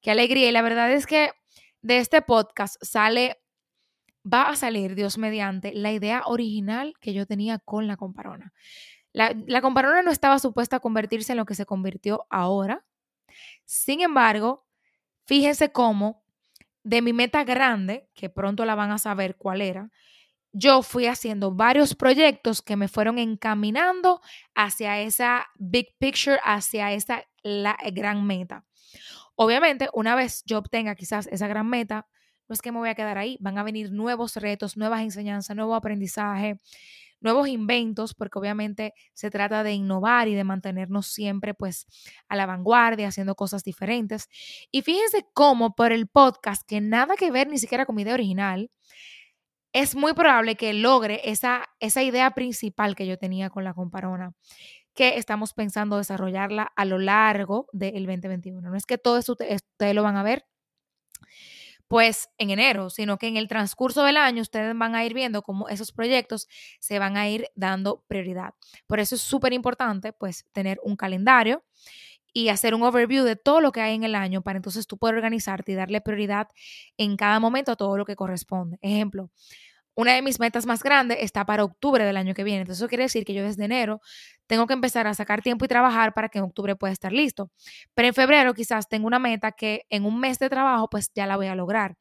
Qué 0.00 0.10
alegría. 0.10 0.48
Y 0.48 0.52
la 0.52 0.62
verdad 0.62 0.90
es 0.92 1.06
que 1.06 1.32
de 1.82 1.98
este 1.98 2.22
podcast 2.22 2.76
sale, 2.82 3.38
va 4.24 4.50
a 4.50 4.56
salir, 4.56 4.94
Dios 4.94 5.18
mediante, 5.18 5.72
la 5.74 5.92
idea 5.92 6.22
original 6.26 6.94
que 7.00 7.12
yo 7.12 7.26
tenía 7.26 7.58
con 7.58 7.86
la 7.86 7.96
comparona. 7.96 8.52
La, 9.12 9.34
la 9.46 9.60
comparona 9.60 10.02
no 10.02 10.10
estaba 10.10 10.38
supuesta 10.38 10.76
a 10.76 10.80
convertirse 10.80 11.32
en 11.32 11.38
lo 11.38 11.44
que 11.44 11.54
se 11.54 11.66
convirtió 11.66 12.26
ahora. 12.30 12.84
Sin 13.64 14.00
embargo, 14.00 14.66
fíjense 15.26 15.72
cómo 15.72 16.22
de 16.84 17.02
mi 17.02 17.12
meta 17.12 17.44
grande, 17.44 18.08
que 18.14 18.30
pronto 18.30 18.64
la 18.64 18.74
van 18.74 18.92
a 18.92 18.98
saber 18.98 19.36
cuál 19.36 19.60
era, 19.60 19.90
yo 20.58 20.82
fui 20.82 21.06
haciendo 21.06 21.52
varios 21.52 21.94
proyectos 21.94 22.62
que 22.62 22.76
me 22.76 22.88
fueron 22.88 23.18
encaminando 23.18 24.20
hacia 24.54 25.00
esa 25.00 25.46
big 25.56 25.96
picture, 25.98 26.38
hacia 26.44 26.92
esa 26.92 27.24
la 27.42 27.76
gran 27.92 28.26
meta. 28.26 28.64
Obviamente, 29.36 29.88
una 29.92 30.16
vez 30.16 30.42
yo 30.46 30.58
obtenga 30.58 30.96
quizás 30.96 31.28
esa 31.28 31.46
gran 31.46 31.68
meta, 31.68 32.08
no 32.48 32.54
es 32.54 32.60
que 32.60 32.72
me 32.72 32.78
voy 32.78 32.88
a 32.88 32.94
quedar 32.94 33.18
ahí, 33.18 33.36
van 33.40 33.58
a 33.58 33.62
venir 33.62 33.92
nuevos 33.92 34.34
retos, 34.36 34.76
nuevas 34.76 35.02
enseñanzas, 35.02 35.54
nuevo 35.54 35.74
aprendizaje, 35.74 36.56
nuevos 37.20 37.46
inventos, 37.46 38.14
porque 38.14 38.38
obviamente 38.38 38.94
se 39.14 39.30
trata 39.30 39.62
de 39.62 39.74
innovar 39.74 40.28
y 40.28 40.34
de 40.34 40.44
mantenernos 40.44 41.06
siempre 41.06 41.54
pues 41.54 41.86
a 42.28 42.36
la 42.36 42.46
vanguardia, 42.46 43.08
haciendo 43.08 43.34
cosas 43.34 43.62
diferentes. 43.62 44.28
Y 44.72 44.82
fíjense 44.82 45.26
cómo 45.34 45.74
por 45.74 45.92
el 45.92 46.08
podcast, 46.08 46.62
que 46.66 46.80
nada 46.80 47.14
que 47.16 47.30
ver 47.30 47.48
ni 47.48 47.58
siquiera 47.58 47.86
con 47.86 47.94
mi 47.94 48.02
idea 48.02 48.14
original, 48.14 48.70
es 49.72 49.94
muy 49.94 50.14
probable 50.14 50.56
que 50.56 50.72
logre 50.72 51.20
esa, 51.24 51.68
esa 51.80 52.02
idea 52.02 52.30
principal 52.32 52.96
que 52.96 53.06
yo 53.06 53.18
tenía 53.18 53.50
con 53.50 53.64
la 53.64 53.74
comparona, 53.74 54.34
que 54.94 55.16
estamos 55.16 55.52
pensando 55.52 55.96
desarrollarla 55.96 56.72
a 56.74 56.84
lo 56.84 56.98
largo 56.98 57.68
del 57.72 58.06
2021. 58.06 58.70
No 58.70 58.76
es 58.76 58.86
que 58.86 58.98
todo 58.98 59.18
eso 59.18 59.32
ustedes, 59.32 59.62
lo 59.94 60.02
van 60.02 60.16
a 60.16 60.22
ver 60.22 60.44
pues 61.86 62.28
en 62.36 62.50
enero, 62.50 62.90
sino 62.90 63.16
que 63.16 63.28
en 63.28 63.38
el 63.38 63.48
transcurso 63.48 64.04
del 64.04 64.18
año 64.18 64.42
ustedes 64.42 64.76
van 64.76 64.94
a 64.94 65.06
ir 65.06 65.14
viendo 65.14 65.40
cómo 65.40 65.70
esos 65.70 65.90
proyectos 65.90 66.46
se 66.80 66.98
van 66.98 67.16
a 67.16 67.28
ir 67.30 67.48
dando 67.54 68.04
prioridad. 68.08 68.54
Por 68.86 69.00
eso 69.00 69.14
es 69.14 69.22
súper 69.22 69.54
importante 69.54 70.12
pues 70.12 70.44
tener 70.52 70.78
un 70.82 70.96
calendario 70.96 71.64
y 72.32 72.48
hacer 72.48 72.74
un 72.74 72.82
overview 72.82 73.24
de 73.24 73.36
todo 73.36 73.60
lo 73.60 73.72
que 73.72 73.80
hay 73.80 73.94
en 73.94 74.04
el 74.04 74.14
año 74.14 74.42
para 74.42 74.58
entonces 74.58 74.86
tú 74.86 74.98
poder 74.98 75.16
organizarte 75.16 75.72
y 75.72 75.74
darle 75.74 76.00
prioridad 76.00 76.48
en 76.96 77.16
cada 77.16 77.40
momento 77.40 77.72
a 77.72 77.76
todo 77.76 77.96
lo 77.96 78.04
que 78.04 78.16
corresponde. 78.16 78.78
Ejemplo, 78.82 79.30
una 79.98 80.12
de 80.14 80.22
mis 80.22 80.38
metas 80.38 80.64
más 80.64 80.84
grandes 80.84 81.18
está 81.22 81.44
para 81.44 81.64
octubre 81.64 82.04
del 82.04 82.16
año 82.16 82.32
que 82.32 82.44
viene. 82.44 82.60
Entonces 82.60 82.80
eso 82.80 82.88
quiere 82.88 83.02
decir 83.02 83.24
que 83.24 83.34
yo 83.34 83.42
desde 83.42 83.64
enero 83.64 84.00
tengo 84.46 84.68
que 84.68 84.72
empezar 84.72 85.08
a 85.08 85.12
sacar 85.12 85.42
tiempo 85.42 85.64
y 85.64 85.68
trabajar 85.68 86.14
para 86.14 86.28
que 86.28 86.38
en 86.38 86.44
octubre 86.44 86.76
pueda 86.76 86.92
estar 86.92 87.12
listo. 87.12 87.50
Pero 87.94 88.06
en 88.06 88.14
febrero 88.14 88.54
quizás 88.54 88.88
tengo 88.88 89.08
una 89.08 89.18
meta 89.18 89.50
que 89.50 89.86
en 89.90 90.04
un 90.04 90.20
mes 90.20 90.38
de 90.38 90.48
trabajo 90.48 90.88
pues 90.88 91.10
ya 91.16 91.26
la 91.26 91.36
voy 91.36 91.48
a 91.48 91.56
lograr. 91.56 91.96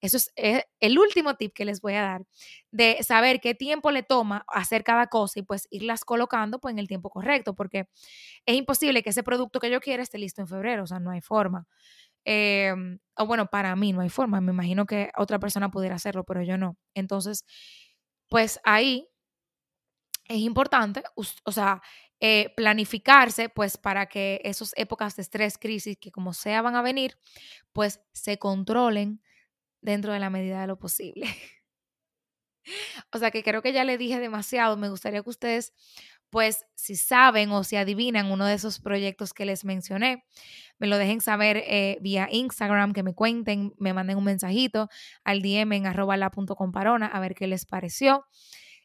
Eso 0.00 0.16
es 0.16 0.30
eh, 0.36 0.62
el 0.78 0.96
último 0.96 1.34
tip 1.34 1.52
que 1.52 1.64
les 1.64 1.80
voy 1.80 1.94
a 1.94 2.02
dar 2.02 2.22
de 2.70 2.98
saber 3.02 3.40
qué 3.40 3.56
tiempo 3.56 3.90
le 3.90 4.04
toma 4.04 4.44
hacer 4.46 4.84
cada 4.84 5.08
cosa 5.08 5.40
y 5.40 5.42
pues 5.42 5.66
irlas 5.72 6.04
colocando 6.04 6.60
pues 6.60 6.70
en 6.72 6.78
el 6.78 6.86
tiempo 6.86 7.10
correcto 7.10 7.54
porque 7.56 7.88
es 8.46 8.54
imposible 8.54 9.02
que 9.02 9.10
ese 9.10 9.24
producto 9.24 9.58
que 9.58 9.70
yo 9.70 9.80
quiera 9.80 10.04
esté 10.04 10.18
listo 10.18 10.40
en 10.40 10.46
febrero, 10.46 10.84
o 10.84 10.86
sea, 10.86 11.00
no 11.00 11.10
hay 11.10 11.20
forma. 11.20 11.66
Em, 12.24 12.98
o 13.16 13.26
bueno, 13.26 13.46
para 13.46 13.74
mí 13.76 13.92
no 13.92 14.00
hay 14.02 14.10
forma, 14.10 14.40
me 14.40 14.52
imagino 14.52 14.86
que 14.86 15.10
otra 15.16 15.38
persona 15.38 15.70
pudiera 15.70 15.96
hacerlo, 15.96 16.24
pero 16.24 16.42
yo 16.42 16.58
no. 16.58 16.76
Entonces, 16.94 17.44
pues 18.28 18.60
ahí 18.64 19.08
es 20.28 20.38
importante, 20.38 21.02
o 21.16 21.52
sea, 21.52 21.82
eh, 22.20 22.52
planificarse, 22.56 23.48
pues 23.48 23.76
para 23.78 24.06
que 24.06 24.40
esas 24.44 24.72
épocas 24.76 25.16
de 25.16 25.22
estrés, 25.22 25.58
crisis, 25.58 25.96
que 26.00 26.12
como 26.12 26.32
sea 26.34 26.62
van 26.62 26.76
a 26.76 26.82
venir, 26.82 27.18
pues 27.72 28.00
se 28.12 28.38
controlen 28.38 29.22
dentro 29.82 30.12
de 30.12 30.20
la 30.20 30.30
medida 30.30 30.60
de 30.62 30.68
lo 30.68 30.78
posible. 30.78 31.26
o 33.12 33.18
sea 33.18 33.30
que 33.30 33.42
creo 33.42 33.62
que 33.62 33.72
ya 33.72 33.84
le 33.84 33.98
dije 33.98 34.18
demasiado, 34.20 34.76
me 34.76 34.88
gustaría 34.88 35.22
que 35.22 35.30
ustedes 35.30 35.72
pues 36.30 36.64
si 36.74 36.96
saben 36.96 37.50
o 37.50 37.64
si 37.64 37.76
adivinan 37.76 38.30
uno 38.30 38.46
de 38.46 38.54
esos 38.54 38.80
proyectos 38.80 39.32
que 39.32 39.44
les 39.44 39.64
mencioné, 39.64 40.24
me 40.78 40.86
lo 40.86 40.96
dejen 40.96 41.20
saber 41.20 41.58
eh, 41.66 41.98
vía 42.00 42.28
Instagram, 42.30 42.92
que 42.92 43.02
me 43.02 43.14
cuenten, 43.14 43.74
me 43.78 43.92
manden 43.92 44.16
un 44.16 44.24
mensajito 44.24 44.88
al 45.24 45.42
DM 45.42 45.72
en 45.76 45.86
arroba 45.86 46.16
la 46.16 46.30
punto 46.30 46.54
comparona 46.56 47.06
a 47.06 47.20
ver 47.20 47.34
qué 47.34 47.46
les 47.46 47.66
pareció. 47.66 48.24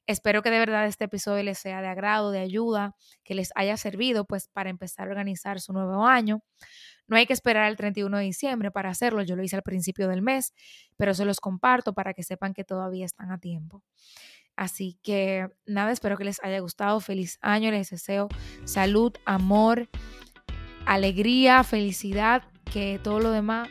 Espero 0.08 0.44
que 0.44 0.52
de 0.52 0.60
verdad 0.60 0.86
este 0.86 1.06
episodio 1.06 1.44
les 1.44 1.58
sea 1.58 1.82
de 1.82 1.88
agrado, 1.88 2.30
de 2.30 2.40
ayuda, 2.40 2.96
que 3.24 3.34
les 3.34 3.52
haya 3.56 3.76
servido 3.76 4.26
pues 4.26 4.48
para 4.48 4.70
empezar 4.70 5.08
a 5.08 5.10
organizar 5.10 5.60
su 5.60 5.74
nuevo 5.74 6.06
año. 6.06 6.44
No 7.08 7.18
hay 7.18 7.26
que 7.26 7.34
esperar 7.34 7.64
al 7.64 7.76
31 7.76 8.18
de 8.18 8.24
diciembre 8.24 8.72
para 8.72 8.90
hacerlo, 8.90 9.24
yo 9.24 9.36
lo 9.36 9.44
hice 9.44 9.56
al 9.56 9.64
principio 9.64 10.08
del 10.08 10.22
mes, 10.22 10.54
pero 10.98 11.14
se 11.14 11.26
los 11.26 11.40
comparto 11.40 11.94
para 11.94 12.14
que 12.14 12.24
sepan 12.24 12.54
que 12.54 12.64
todavía 12.64 13.06
están 13.06 13.32
a 13.32 13.40
tiempo. 13.40 13.84
Así 14.56 14.98
que 15.04 15.48
nada, 15.66 15.92
espero 15.92 16.18
que 16.18 16.24
les 16.24 16.42
haya 16.44 16.60
gustado. 16.60 17.00
Feliz 17.00 17.38
año, 17.42 17.72
les 17.72 17.90
deseo 17.90 18.30
salud, 18.64 19.14
amor, 19.26 19.90
alegría, 20.86 21.64
felicidad, 21.64 22.44
que 22.72 23.00
todo 23.04 23.20
lo 23.20 23.32
demás 23.32 23.70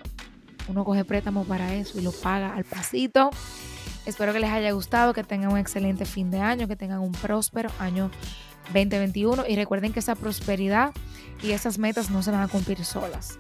uno 0.69 0.85
coge 0.85 1.05
préstamo 1.05 1.45
para 1.45 1.75
eso 1.75 1.99
y 1.99 2.03
lo 2.03 2.13
paga 2.13 2.55
al 2.55 2.65
pasito. 2.65 3.31
Espero 4.07 4.33
que 4.33 4.41
les 4.41 4.51
haya 4.51 4.71
gustado, 4.73 5.15
que 5.15 5.25
tengan 5.25 5.53
un 5.53 5.59
excelente 5.59 6.05
fin 6.05 6.31
de 6.31 6.41
año, 6.41 6.69
que 6.69 6.77
tengan 6.77 7.01
un 7.01 7.13
próspero 7.13 7.71
año 7.79 8.11
2021 8.73 9.45
y 9.49 9.57
recuerden 9.57 9.93
que 9.93 10.01
esa 10.01 10.15
prosperidad 10.15 10.93
y 11.43 11.53
esas 11.53 11.79
metas 11.79 12.11
no 12.11 12.23
se 12.23 12.31
van 12.31 12.43
a 12.43 12.49
cumplir 12.49 12.85
solas. 12.85 13.39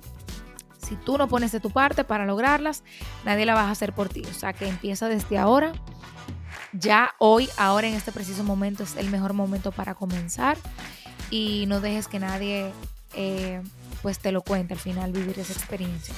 Si 0.78 0.96
tú 0.96 1.16
no 1.16 1.28
pones 1.28 1.52
de 1.52 1.60
tu 1.60 1.70
parte 1.70 2.04
para 2.04 2.26
lograrlas, 2.26 2.82
nadie 3.24 3.46
la 3.46 3.54
va 3.54 3.62
a 3.62 3.70
hacer 3.70 3.94
por 3.94 4.08
ti. 4.08 4.22
O 4.30 4.34
sea 4.34 4.52
que 4.52 4.68
empieza 4.68 5.08
desde 5.08 5.38
ahora 5.38 5.72
ya 6.74 7.14
hoy, 7.18 7.48
ahora 7.56 7.86
en 7.86 7.94
este 7.94 8.12
preciso 8.12 8.44
momento 8.44 8.82
es 8.82 8.96
el 8.96 9.10
mejor 9.10 9.32
momento 9.32 9.72
para 9.72 9.94
comenzar 9.94 10.58
y 11.30 11.64
no 11.66 11.80
dejes 11.80 12.08
que 12.08 12.18
nadie 12.18 12.72
eh, 13.14 13.62
pues 14.02 14.18
te 14.18 14.32
lo 14.32 14.42
cuente 14.42 14.74
al 14.74 14.80
final 14.80 15.12
vivir 15.12 15.38
esa 15.38 15.52
experiencia. 15.52 16.14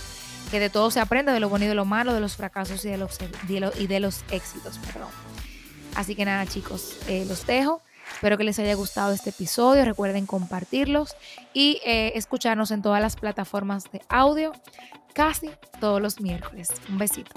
Que 0.50 0.60
de 0.60 0.70
todo 0.70 0.90
se 0.90 1.00
aprende, 1.00 1.32
de 1.32 1.40
lo 1.40 1.48
bueno 1.48 1.64
y 1.64 1.68
de 1.68 1.74
lo 1.74 1.84
malo, 1.84 2.14
de 2.14 2.20
los 2.20 2.36
fracasos 2.36 2.84
y 2.84 2.88
de 2.88 2.96
los, 2.96 3.18
y 3.78 3.86
de 3.86 4.00
los 4.00 4.24
éxitos. 4.30 4.78
Perdón. 4.78 5.08
Así 5.94 6.14
que 6.14 6.24
nada 6.24 6.46
chicos, 6.46 6.96
eh, 7.08 7.24
los 7.28 7.46
dejo. 7.46 7.82
Espero 8.12 8.38
que 8.38 8.44
les 8.44 8.58
haya 8.58 8.74
gustado 8.74 9.12
este 9.12 9.30
episodio. 9.30 9.84
Recuerden 9.84 10.26
compartirlos 10.26 11.16
y 11.52 11.80
eh, 11.84 12.12
escucharnos 12.14 12.70
en 12.70 12.80
todas 12.80 13.00
las 13.00 13.16
plataformas 13.16 13.90
de 13.90 14.00
audio 14.08 14.52
casi 15.14 15.50
todos 15.80 16.00
los 16.00 16.20
miércoles. 16.20 16.68
Un 16.88 16.98
besito. 16.98 17.32